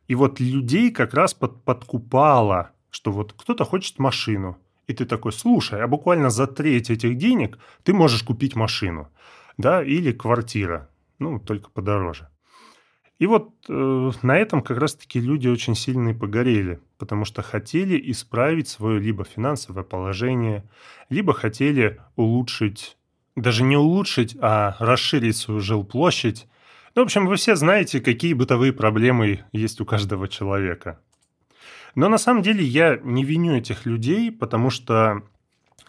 И 0.08 0.16
вот 0.16 0.40
людей 0.40 0.92
как 0.92 1.14
раз 1.14 1.34
под, 1.34 1.64
подкупало, 1.64 2.72
что 2.90 3.12
вот 3.12 3.34
кто-то 3.34 3.66
хочет 3.66 4.00
машину, 4.00 4.58
и 4.88 4.94
ты 4.94 5.06
такой, 5.06 5.34
слушай, 5.34 5.82
а 5.82 5.88
буквально 5.88 6.30
за 6.30 6.48
треть 6.48 6.90
этих 6.90 7.18
денег 7.18 7.60
ты 7.84 7.94
можешь 7.94 8.24
купить 8.24 8.56
машину, 8.56 9.10
да, 9.58 9.84
или 9.84 10.12
квартира, 10.12 10.90
ну, 11.20 11.40
только 11.40 11.70
подороже. 11.70 12.30
И 13.20 13.26
вот 13.26 13.50
э, 13.68 14.12
на 14.22 14.38
этом 14.38 14.62
как 14.62 14.78
раз-таки 14.78 15.20
люди 15.20 15.48
очень 15.48 15.76
сильно 15.76 16.10
и 16.10 16.14
погорели, 16.14 16.80
потому 17.00 17.26
что 17.26 17.42
хотели 17.42 18.00
исправить 18.12 18.68
свое 18.68 19.00
либо 19.00 19.24
финансовое 19.24 19.84
положение, 19.84 20.64
либо 21.10 21.34
хотели 21.34 22.00
улучшить, 22.16 22.96
даже 23.36 23.64
не 23.64 23.76
улучшить, 23.76 24.38
а 24.40 24.76
расширить 24.80 25.36
свою 25.36 25.62
жилплощадь. 25.62 26.48
Ну, 26.94 27.02
в 27.02 27.06
общем, 27.06 27.26
вы 27.26 27.38
все 27.38 27.56
знаете, 27.56 28.02
какие 28.02 28.34
бытовые 28.34 28.72
проблемы 28.72 29.46
есть 29.52 29.82
у 29.82 29.86
каждого 29.86 30.28
человека. 30.28 31.00
Но 31.96 32.10
на 32.10 32.20
самом 32.20 32.44
деле 32.44 32.64
я 32.64 33.00
не 33.04 33.24
виню 33.24 33.56
этих 33.56 33.88
людей, 33.88 34.32
потому 34.32 34.70
что 34.70 35.24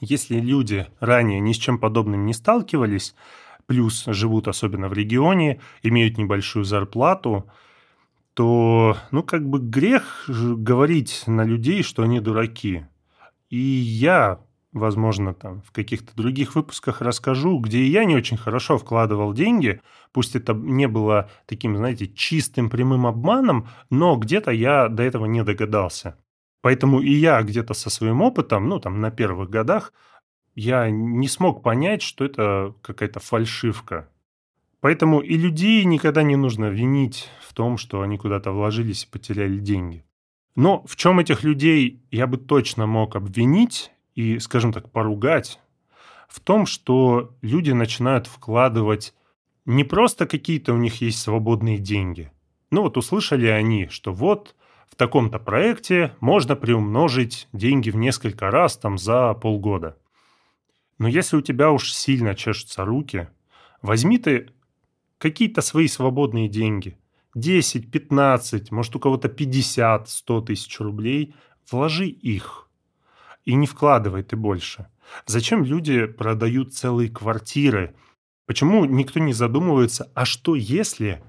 если 0.00 0.40
люди 0.40 0.86
ранее 1.00 1.40
ни 1.40 1.52
с 1.52 1.56
чем 1.56 1.78
подобным 1.78 2.24
не 2.24 2.32
сталкивались, 2.32 3.14
плюс 3.68 4.04
живут 4.06 4.48
особенно 4.48 4.88
в 4.88 4.94
регионе, 4.94 5.60
имеют 5.82 6.18
небольшую 6.18 6.64
зарплату, 6.64 7.48
то, 8.34 8.96
ну, 9.10 9.22
как 9.22 9.46
бы 9.46 9.60
грех 9.60 10.24
говорить 10.26 11.24
на 11.26 11.44
людей, 11.44 11.82
что 11.82 12.02
они 12.02 12.18
дураки. 12.20 12.86
И 13.50 13.58
я, 13.58 14.40
возможно, 14.72 15.34
там 15.34 15.60
в 15.62 15.70
каких-то 15.72 16.16
других 16.16 16.54
выпусках 16.54 17.02
расскажу, 17.02 17.58
где 17.58 17.84
я 17.86 18.04
не 18.06 18.16
очень 18.16 18.38
хорошо 18.38 18.78
вкладывал 18.78 19.34
деньги, 19.34 19.82
пусть 20.12 20.34
это 20.34 20.54
не 20.54 20.88
было 20.88 21.30
таким, 21.46 21.76
знаете, 21.76 22.06
чистым 22.06 22.70
прямым 22.70 23.06
обманом, 23.06 23.68
но 23.90 24.16
где-то 24.16 24.50
я 24.50 24.88
до 24.88 25.02
этого 25.02 25.26
не 25.26 25.44
догадался. 25.44 26.16
Поэтому 26.62 27.00
и 27.00 27.12
я 27.12 27.42
где-то 27.42 27.74
со 27.74 27.90
своим 27.90 28.22
опытом, 28.22 28.68
ну, 28.68 28.80
там, 28.80 29.00
на 29.00 29.10
первых 29.10 29.50
годах, 29.50 29.92
я 30.58 30.90
не 30.90 31.28
смог 31.28 31.62
понять, 31.62 32.02
что 32.02 32.24
это 32.24 32.74
какая-то 32.82 33.20
фальшивка. 33.20 34.08
Поэтому 34.80 35.20
и 35.20 35.36
людей 35.36 35.84
никогда 35.84 36.24
не 36.24 36.34
нужно 36.34 36.66
винить 36.66 37.30
в 37.46 37.54
том, 37.54 37.78
что 37.78 38.02
они 38.02 38.18
куда-то 38.18 38.50
вложились 38.50 39.04
и 39.04 39.08
потеряли 39.08 39.58
деньги. 39.58 40.04
Но 40.56 40.82
в 40.84 40.96
чем 40.96 41.20
этих 41.20 41.44
людей 41.44 42.02
я 42.10 42.26
бы 42.26 42.38
точно 42.38 42.86
мог 42.86 43.14
обвинить 43.14 43.92
и, 44.16 44.40
скажем 44.40 44.72
так, 44.72 44.90
поругать, 44.90 45.60
в 46.28 46.40
том, 46.40 46.66
что 46.66 47.36
люди 47.40 47.70
начинают 47.70 48.26
вкладывать 48.26 49.14
не 49.64 49.84
просто 49.84 50.26
какие-то 50.26 50.72
у 50.72 50.76
них 50.76 51.00
есть 51.00 51.20
свободные 51.20 51.78
деньги. 51.78 52.32
Ну 52.72 52.82
вот 52.82 52.96
услышали 52.96 53.46
они, 53.46 53.86
что 53.86 54.12
вот 54.12 54.56
в 54.90 54.96
таком-то 54.96 55.38
проекте 55.38 56.14
можно 56.18 56.56
приумножить 56.56 57.46
деньги 57.52 57.90
в 57.90 57.96
несколько 57.96 58.50
раз 58.50 58.76
там 58.76 58.98
за 58.98 59.34
полгода– 59.34 59.96
но 60.98 61.08
если 61.08 61.36
у 61.36 61.40
тебя 61.40 61.70
уж 61.70 61.92
сильно 61.92 62.34
чешутся 62.34 62.84
руки, 62.84 63.28
возьми 63.82 64.18
ты 64.18 64.50
какие-то 65.18 65.60
свои 65.60 65.88
свободные 65.88 66.48
деньги. 66.48 66.98
10, 67.34 67.90
15, 67.90 68.72
может 68.72 68.96
у 68.96 68.98
кого-то 68.98 69.28
50, 69.28 70.08
100 70.08 70.40
тысяч 70.42 70.80
рублей. 70.80 71.34
Вложи 71.70 72.06
их. 72.06 72.68
И 73.44 73.54
не 73.54 73.66
вкладывай 73.66 74.22
ты 74.22 74.36
больше. 74.36 74.88
Зачем 75.26 75.64
люди 75.64 76.06
продают 76.06 76.74
целые 76.74 77.10
квартиры? 77.10 77.94
Почему 78.46 78.84
никто 78.84 79.20
не 79.20 79.32
задумывается, 79.32 80.10
а 80.14 80.24
что 80.24 80.54
если 80.54 81.22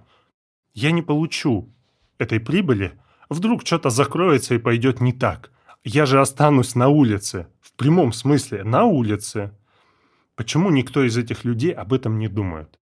я 0.74 0.92
не 0.92 1.02
получу 1.02 1.74
этой 2.18 2.40
прибыли, 2.40 2.94
вдруг 3.30 3.66
что-то 3.66 3.90
закроется 3.90 4.56
и 4.56 4.60
пойдет 4.60 5.02
не 5.02 5.14
так? 5.14 5.52
Я 5.84 6.06
же 6.06 6.20
останусь 6.20 6.76
на 6.76 6.90
улице, 6.90 7.48
в 7.62 7.74
прямом 7.74 8.14
смысле, 8.14 8.64
на 8.64 8.84
улице. 8.84 9.54
Почему 10.40 10.70
никто 10.70 11.04
из 11.04 11.18
этих 11.18 11.44
людей 11.44 11.74
об 11.74 11.92
этом 11.92 12.18
не 12.18 12.30
думает? 12.30 12.80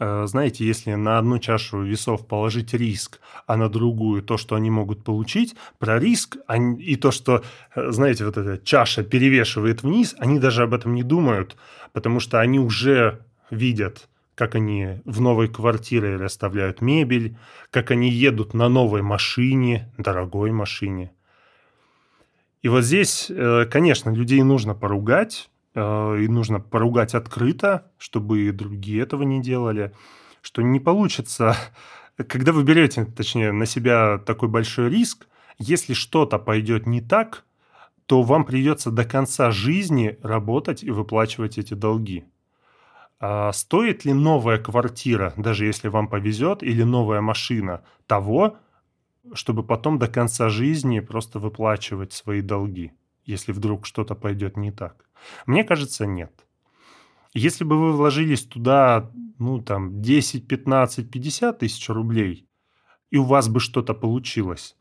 Э, 0.00 0.24
знаете, 0.26 0.64
если 0.64 0.94
на 0.94 1.18
одну 1.18 1.38
чашу 1.38 1.82
весов 1.82 2.26
положить 2.26 2.72
риск, 2.72 3.20
а 3.46 3.58
на 3.58 3.68
другую 3.68 4.22
то, 4.22 4.38
что 4.38 4.54
они 4.54 4.70
могут 4.70 5.04
получить, 5.04 5.54
про 5.78 5.98
риск 5.98 6.38
и 6.78 6.96
то, 6.96 7.10
что, 7.10 7.44
э, 7.74 7.90
знаете, 7.90 8.24
вот 8.24 8.38
эта 8.38 8.56
чаша 8.56 9.02
перевешивает 9.02 9.82
вниз, 9.82 10.14
они 10.18 10.38
даже 10.38 10.62
об 10.62 10.72
этом 10.72 10.94
не 10.94 11.02
думают, 11.02 11.54
потому 11.92 12.18
что 12.18 12.40
они 12.40 12.58
уже 12.58 13.20
видят, 13.50 14.08
как 14.34 14.54
они 14.54 15.02
в 15.04 15.20
новой 15.20 15.48
квартире 15.48 16.16
расставляют 16.16 16.80
мебель, 16.80 17.36
как 17.70 17.90
они 17.90 18.08
едут 18.08 18.54
на 18.54 18.70
новой 18.70 19.02
машине, 19.02 19.92
дорогой 19.98 20.50
машине. 20.50 21.12
И 22.62 22.68
вот 22.68 22.84
здесь, 22.84 23.26
э, 23.28 23.66
конечно, 23.70 24.08
людей 24.08 24.42
нужно 24.42 24.74
поругать, 24.74 25.50
и 25.74 26.28
нужно 26.28 26.60
поругать 26.60 27.14
открыто, 27.14 27.90
чтобы 27.98 28.42
и 28.42 28.52
другие 28.52 29.02
этого 29.02 29.22
не 29.24 29.42
делали, 29.42 29.92
что 30.40 30.62
не 30.62 30.78
получится, 30.80 31.56
когда 32.28 32.52
вы 32.52 32.62
берете, 32.62 33.04
точнее, 33.04 33.52
на 33.52 33.66
себя 33.66 34.18
такой 34.18 34.48
большой 34.48 34.90
риск, 34.90 35.26
если 35.58 35.94
что-то 35.94 36.38
пойдет 36.38 36.86
не 36.86 37.00
так, 37.00 37.44
то 38.06 38.22
вам 38.22 38.44
придется 38.44 38.90
до 38.90 39.04
конца 39.04 39.50
жизни 39.50 40.18
работать 40.22 40.82
и 40.82 40.90
выплачивать 40.90 41.58
эти 41.58 41.74
долги. 41.74 42.24
А 43.18 43.52
стоит 43.52 44.04
ли 44.04 44.12
новая 44.12 44.58
квартира, 44.58 45.32
даже 45.36 45.64
если 45.64 45.88
вам 45.88 46.08
повезет, 46.08 46.62
или 46.62 46.82
новая 46.82 47.20
машина 47.20 47.82
того, 48.06 48.58
чтобы 49.32 49.62
потом 49.62 49.98
до 49.98 50.08
конца 50.08 50.50
жизни 50.50 51.00
просто 51.00 51.38
выплачивать 51.38 52.12
свои 52.12 52.42
долги, 52.42 52.92
если 53.24 53.52
вдруг 53.52 53.86
что-то 53.86 54.14
пойдет 54.14 54.58
не 54.58 54.70
так? 54.70 55.06
Мне 55.46 55.64
кажется, 55.64 56.06
нет. 56.06 56.32
Если 57.32 57.64
бы 57.64 57.78
вы 57.78 57.92
вложились 57.92 58.44
туда, 58.44 59.10
ну, 59.38 59.60
там, 59.60 60.00
10, 60.00 60.46
15, 60.46 61.10
50 61.10 61.58
тысяч 61.58 61.88
рублей, 61.88 62.46
и 63.10 63.16
у 63.16 63.24
вас 63.24 63.48
бы 63.48 63.60
что-то 63.60 63.94
получилось, 63.94 64.76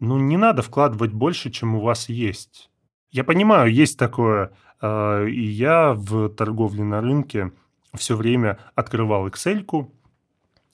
ну, 0.00 0.18
не 0.18 0.36
надо 0.36 0.62
вкладывать 0.62 1.12
больше, 1.12 1.50
чем 1.50 1.76
у 1.76 1.80
вас 1.80 2.08
есть. 2.08 2.70
Я 3.10 3.24
понимаю, 3.24 3.72
есть 3.72 3.98
такое, 3.98 4.52
э, 4.80 5.28
и 5.28 5.44
я 5.44 5.92
в 5.92 6.28
торговле 6.30 6.82
на 6.82 7.00
рынке 7.00 7.52
все 7.94 8.16
время 8.16 8.58
открывал 8.74 9.28
Excel, 9.28 9.90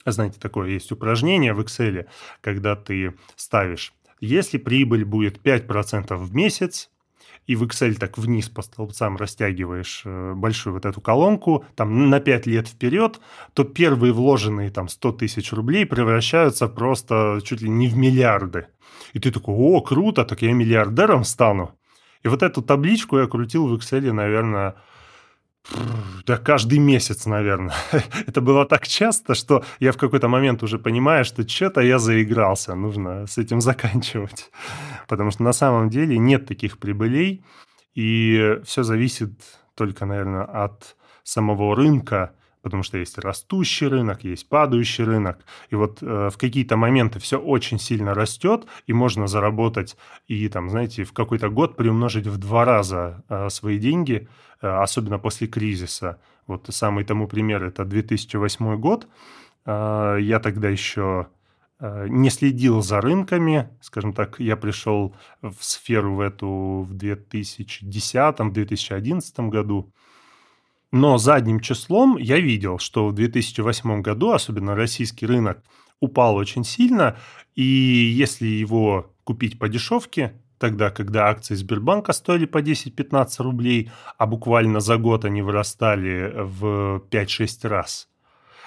знаете, 0.06 0.38
такое 0.40 0.70
есть 0.70 0.90
упражнение 0.92 1.52
в 1.52 1.60
Excel, 1.60 2.06
когда 2.40 2.76
ты 2.76 3.14
ставишь, 3.36 3.92
если 4.20 4.58
прибыль 4.58 5.04
будет 5.04 5.38
5% 5.44 6.16
в 6.16 6.34
месяц, 6.34 6.90
и 7.48 7.56
в 7.56 7.62
Excel 7.64 7.94
так 7.94 8.18
вниз 8.18 8.48
по 8.50 8.62
столбцам 8.62 9.16
растягиваешь 9.16 10.02
э, 10.04 10.34
большую 10.34 10.74
вот 10.74 10.84
эту 10.84 11.00
колонку, 11.00 11.64
там 11.74 12.10
на 12.10 12.20
5 12.20 12.46
лет 12.46 12.68
вперед, 12.68 13.20
то 13.54 13.64
первые 13.64 14.12
вложенные 14.12 14.70
там 14.70 14.88
100 14.88 15.12
тысяч 15.12 15.52
рублей 15.52 15.86
превращаются 15.86 16.68
просто 16.68 17.40
чуть 17.42 17.62
ли 17.62 17.70
не 17.70 17.88
в 17.88 17.96
миллиарды. 17.96 18.66
И 19.14 19.18
ты 19.18 19.30
такой, 19.30 19.54
о, 19.56 19.80
круто, 19.80 20.24
так 20.24 20.42
я 20.42 20.52
миллиардером 20.52 21.24
стану. 21.24 21.74
И 22.22 22.28
вот 22.28 22.42
эту 22.42 22.60
табличку 22.60 23.18
я 23.18 23.26
крутил 23.26 23.66
в 23.66 23.74
Excel, 23.74 24.12
наверное, 24.12 24.74
да 26.26 26.36
каждый 26.36 26.78
месяц, 26.78 27.26
наверное. 27.26 27.74
Это 28.26 28.40
было 28.40 28.64
так 28.66 28.86
часто, 28.86 29.34
что 29.34 29.64
я 29.80 29.92
в 29.92 29.96
какой-то 29.96 30.28
момент 30.28 30.62
уже 30.62 30.78
понимаю, 30.78 31.24
что 31.24 31.46
что-то 31.46 31.80
я 31.80 31.98
заигрался, 31.98 32.74
нужно 32.74 33.26
с 33.26 33.38
этим 33.38 33.60
заканчивать. 33.62 34.50
Потому 35.08 35.30
что 35.30 35.42
на 35.42 35.52
самом 35.52 35.90
деле 35.90 36.18
нет 36.18 36.46
таких 36.46 36.78
прибылей, 36.78 37.44
и 37.94 38.58
все 38.64 38.82
зависит 38.82 39.32
только, 39.74 40.06
наверное, 40.06 40.44
от 40.44 40.96
самого 41.22 41.76
рынка, 41.76 42.32
потому 42.62 42.82
что 42.82 42.98
есть 42.98 43.18
растущий 43.18 43.86
рынок, 43.86 44.24
есть 44.24 44.48
падающий 44.48 45.04
рынок. 45.04 45.38
И 45.70 45.74
вот 45.74 46.02
э, 46.02 46.30
в 46.30 46.36
какие-то 46.36 46.76
моменты 46.76 47.18
все 47.18 47.38
очень 47.38 47.78
сильно 47.78 48.14
растет, 48.14 48.66
и 48.86 48.92
можно 48.92 49.26
заработать 49.26 49.96
и, 50.26 50.48
там, 50.48 50.70
знаете, 50.70 51.04
в 51.04 51.12
какой-то 51.12 51.48
год 51.48 51.76
приумножить 51.76 52.26
в 52.26 52.38
два 52.38 52.64
раза 52.64 53.24
э, 53.28 53.48
свои 53.50 53.78
деньги, 53.78 54.28
э, 54.60 54.68
особенно 54.68 55.18
после 55.18 55.46
кризиса. 55.46 56.20
Вот 56.46 56.66
самый 56.70 57.04
тому 57.04 57.28
пример– 57.28 57.64
это 57.64 57.84
2008 57.84 58.76
год. 58.76 59.06
Э, 59.66 60.18
я 60.20 60.40
тогда 60.40 60.68
еще 60.68 61.28
э, 61.80 62.06
не 62.08 62.30
следил 62.30 62.82
за 62.82 63.00
рынками, 63.00 63.68
скажем 63.80 64.12
так, 64.12 64.40
я 64.40 64.56
пришел 64.56 65.14
в 65.42 65.56
сферу 65.60 66.14
в 66.14 66.20
эту 66.20 66.86
в 66.88 66.94
2010-2011 66.94 69.48
году, 69.48 69.92
но 70.90 71.18
задним 71.18 71.60
числом 71.60 72.16
я 72.16 72.38
видел, 72.38 72.78
что 72.78 73.08
в 73.08 73.12
2008 73.12 74.00
году, 74.00 74.32
особенно 74.32 74.74
российский 74.74 75.26
рынок, 75.26 75.62
упал 76.00 76.36
очень 76.36 76.64
сильно, 76.64 77.16
и 77.54 77.62
если 77.62 78.46
его 78.46 79.12
купить 79.24 79.58
по 79.58 79.68
дешевке, 79.68 80.40
тогда, 80.58 80.90
когда 80.90 81.28
акции 81.28 81.54
Сбербанка 81.54 82.12
стоили 82.12 82.46
по 82.46 82.62
10-15 82.62 83.42
рублей, 83.42 83.90
а 84.16 84.26
буквально 84.26 84.80
за 84.80 84.96
год 84.96 85.24
они 85.24 85.42
вырастали 85.42 86.32
в 86.34 87.02
5-6 87.10 87.68
раз. 87.68 88.08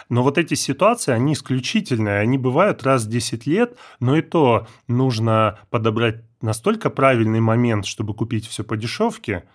Но 0.09 0.23
вот 0.23 0.37
эти 0.37 0.55
ситуации, 0.55 1.13
они 1.13 1.33
исключительные, 1.33 2.19
они 2.19 2.37
бывают 2.37 2.83
раз 2.83 3.05
в 3.05 3.09
10 3.09 3.45
лет, 3.47 3.77
но 3.99 4.17
и 4.17 4.21
то 4.21 4.67
нужно 4.87 5.59
подобрать 5.69 6.23
настолько 6.41 6.89
правильный 6.89 7.39
момент, 7.39 7.85
чтобы 7.85 8.13
купить 8.13 8.45
все 8.45 8.63
по 8.63 8.77
дешевке– 8.77 9.45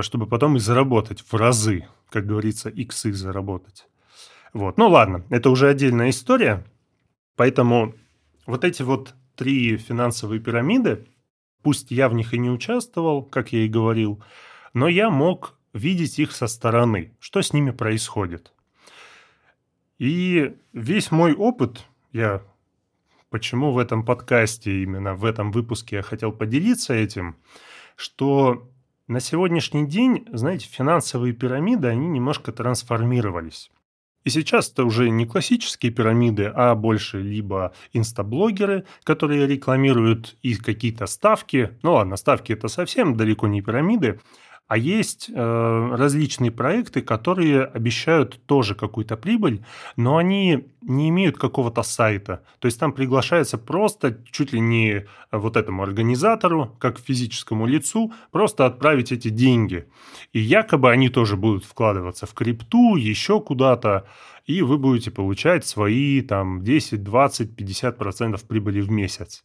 чтобы 0.00 0.26
потом 0.26 0.56
и 0.56 0.60
заработать 0.60 1.20
в 1.20 1.34
разы, 1.34 1.86
как 2.10 2.26
говорится, 2.26 2.68
иксы 2.68 3.12
заработать. 3.12 3.86
Вот. 4.52 4.78
Ну 4.78 4.88
ладно, 4.88 5.24
это 5.30 5.50
уже 5.50 5.68
отдельная 5.68 6.10
история. 6.10 6.64
Поэтому 7.36 7.94
вот 8.46 8.64
эти 8.64 8.82
вот 8.82 9.14
три 9.34 9.76
финансовые 9.76 10.40
пирамиды, 10.40 11.06
пусть 11.62 11.90
я 11.90 12.08
в 12.08 12.14
них 12.14 12.32
и 12.32 12.38
не 12.38 12.50
участвовал, 12.50 13.22
как 13.22 13.52
я 13.52 13.64
и 13.64 13.68
говорил, 13.68 14.22
но 14.72 14.88
я 14.88 15.10
мог 15.10 15.58
видеть 15.72 16.18
их 16.18 16.32
со 16.32 16.46
стороны, 16.46 17.16
что 17.18 17.42
с 17.42 17.52
ними 17.52 17.72
происходит. 17.72 18.52
И 19.98 20.56
весь 20.72 21.10
мой 21.10 21.34
опыт, 21.34 21.84
я 22.12 22.42
почему 23.30 23.72
в 23.72 23.78
этом 23.78 24.04
подкасте, 24.04 24.82
именно 24.82 25.14
в 25.14 25.24
этом 25.24 25.50
выпуске 25.50 25.96
я 25.96 26.02
хотел 26.02 26.30
поделиться 26.30 26.94
этим, 26.94 27.36
что 27.96 28.70
на 29.06 29.20
сегодняшний 29.20 29.86
день, 29.86 30.26
знаете, 30.32 30.66
финансовые 30.66 31.32
пирамиды, 31.34 31.88
они 31.88 32.06
немножко 32.08 32.52
трансформировались. 32.52 33.70
И 34.24 34.30
сейчас 34.30 34.70
это 34.70 34.84
уже 34.84 35.10
не 35.10 35.26
классические 35.26 35.92
пирамиды, 35.92 36.50
а 36.54 36.74
больше 36.74 37.20
либо 37.20 37.74
инстаблогеры, 37.92 38.86
которые 39.02 39.46
рекламируют 39.46 40.36
и 40.40 40.54
какие-то 40.54 41.04
ставки. 41.06 41.78
Ну 41.82 41.92
ладно, 41.92 42.16
ставки 42.16 42.52
это 42.52 42.68
совсем 42.68 43.16
далеко 43.16 43.46
не 43.46 43.60
пирамиды, 43.60 44.20
а 44.74 44.76
есть 44.76 45.30
э, 45.32 45.94
различные 45.96 46.50
проекты, 46.50 47.00
которые 47.00 47.62
обещают 47.62 48.44
тоже 48.44 48.74
какую-то 48.74 49.16
прибыль, 49.16 49.64
но 49.94 50.16
они 50.16 50.64
не 50.82 51.10
имеют 51.10 51.38
какого-то 51.38 51.84
сайта. 51.84 52.42
То 52.58 52.66
есть 52.66 52.80
там 52.80 52.92
приглашается 52.92 53.56
просто 53.56 54.18
чуть 54.32 54.52
ли 54.52 54.58
не 54.58 55.06
вот 55.30 55.56
этому 55.56 55.84
организатору, 55.84 56.74
как 56.80 56.98
физическому 56.98 57.66
лицу, 57.66 58.12
просто 58.32 58.66
отправить 58.66 59.12
эти 59.12 59.28
деньги. 59.28 59.86
И 60.32 60.40
якобы 60.40 60.90
они 60.90 61.08
тоже 61.08 61.36
будут 61.36 61.64
вкладываться 61.64 62.26
в 62.26 62.34
крипту, 62.34 62.96
еще 62.96 63.40
куда-то, 63.40 64.08
и 64.44 64.60
вы 64.60 64.78
будете 64.78 65.12
получать 65.12 65.64
свои 65.64 66.20
там 66.20 66.64
10, 66.64 67.04
20, 67.04 67.54
50 67.54 67.96
процентов 67.96 68.42
прибыли 68.42 68.80
в 68.80 68.90
месяц. 68.90 69.44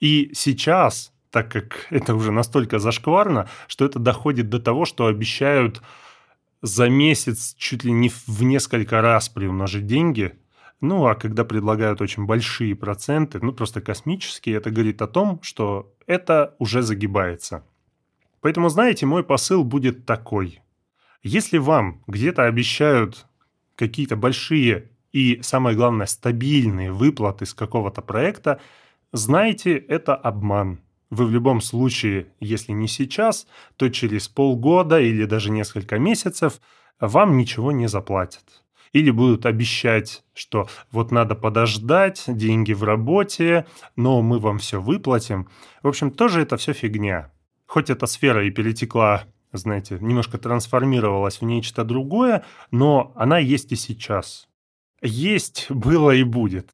И 0.00 0.32
сейчас 0.34 1.14
так 1.30 1.50
как 1.50 1.86
это 1.90 2.14
уже 2.14 2.32
настолько 2.32 2.78
зашкварно, 2.78 3.48
что 3.66 3.84
это 3.84 3.98
доходит 3.98 4.48
до 4.48 4.60
того, 4.60 4.84
что 4.84 5.06
обещают 5.06 5.82
за 6.62 6.88
месяц 6.88 7.54
чуть 7.58 7.84
ли 7.84 7.92
не 7.92 8.08
в 8.08 8.42
несколько 8.42 9.00
раз 9.00 9.28
приумножить 9.28 9.86
деньги. 9.86 10.38
Ну, 10.80 11.06
а 11.06 11.14
когда 11.14 11.44
предлагают 11.44 12.00
очень 12.00 12.26
большие 12.26 12.74
проценты, 12.74 13.38
ну, 13.40 13.52
просто 13.52 13.80
космические, 13.80 14.56
это 14.56 14.70
говорит 14.70 15.00
о 15.00 15.06
том, 15.06 15.40
что 15.42 15.94
это 16.06 16.54
уже 16.58 16.82
загибается. 16.82 17.64
Поэтому, 18.40 18.68
знаете, 18.68 19.06
мой 19.06 19.24
посыл 19.24 19.64
будет 19.64 20.04
такой. 20.06 20.60
Если 21.22 21.58
вам 21.58 22.02
где-то 22.06 22.44
обещают 22.44 23.26
какие-то 23.74 24.16
большие 24.16 24.90
и, 25.12 25.40
самое 25.42 25.76
главное, 25.76 26.06
стабильные 26.06 26.92
выплаты 26.92 27.46
с 27.46 27.54
какого-то 27.54 28.02
проекта, 28.02 28.60
знайте, 29.12 29.76
это 29.76 30.14
обман– 30.14 30.80
вы 31.10 31.26
в 31.26 31.30
любом 31.30 31.60
случае, 31.60 32.28
если 32.40 32.72
не 32.72 32.88
сейчас, 32.88 33.46
то 33.76 33.88
через 33.88 34.28
полгода 34.28 35.00
или 35.00 35.24
даже 35.24 35.50
несколько 35.50 35.98
месяцев 35.98 36.60
вам 37.00 37.36
ничего 37.36 37.72
не 37.72 37.86
заплатят. 37.86 38.62
Или 38.92 39.10
будут 39.10 39.46
обещать, 39.46 40.24
что 40.32 40.68
вот 40.90 41.10
надо 41.10 41.34
подождать, 41.34 42.24
деньги 42.26 42.72
в 42.72 42.82
работе, 42.82 43.66
но 43.94 44.22
мы 44.22 44.38
вам 44.38 44.58
все 44.58 44.80
выплатим. 44.80 45.48
В 45.82 45.88
общем, 45.88 46.10
тоже 46.10 46.42
это 46.42 46.56
все 46.56 46.72
фигня. 46.72 47.32
Хоть 47.66 47.90
эта 47.90 48.06
сфера 48.06 48.46
и 48.46 48.50
перетекла, 48.50 49.24
знаете, 49.52 49.98
немножко 50.00 50.38
трансформировалась 50.38 51.40
в 51.40 51.44
нечто 51.44 51.84
другое, 51.84 52.44
но 52.70 53.12
она 53.16 53.38
есть 53.38 53.72
и 53.72 53.76
сейчас. 53.76 54.48
Есть, 55.02 55.66
было 55.70 56.12
и 56.12 56.22
будет. 56.22 56.70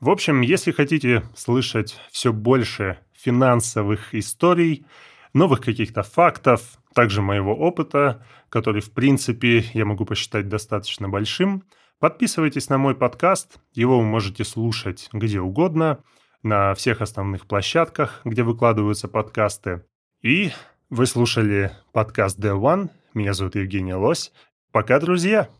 В 0.00 0.10
общем, 0.10 0.42
если 0.42 0.70
хотите 0.70 1.24
слышать 1.34 1.96
все 2.12 2.32
больше 2.32 2.98
финансовых 3.18 4.14
историй, 4.14 4.86
новых 5.34 5.60
каких-то 5.60 6.02
фактов, 6.02 6.78
также 6.94 7.22
моего 7.22 7.54
опыта, 7.54 8.24
который, 8.48 8.80
в 8.80 8.92
принципе, 8.92 9.64
я 9.72 9.84
могу 9.84 10.04
посчитать 10.04 10.48
достаточно 10.48 11.08
большим. 11.08 11.64
Подписывайтесь 11.98 12.68
на 12.68 12.78
мой 12.78 12.94
подкаст, 12.94 13.58
его 13.74 13.98
вы 13.98 14.04
можете 14.04 14.44
слушать 14.44 15.08
где 15.12 15.40
угодно, 15.40 15.98
на 16.42 16.74
всех 16.74 17.00
основных 17.00 17.46
площадках, 17.46 18.20
где 18.24 18.44
выкладываются 18.44 19.08
подкасты. 19.08 19.84
И 20.22 20.52
вы 20.88 21.06
слушали 21.06 21.72
подкаст 21.92 22.38
The 22.38 22.56
One, 22.58 22.90
меня 23.14 23.34
зовут 23.34 23.56
Евгений 23.56 23.94
Лось. 23.94 24.32
Пока, 24.70 25.00
друзья! 25.00 25.57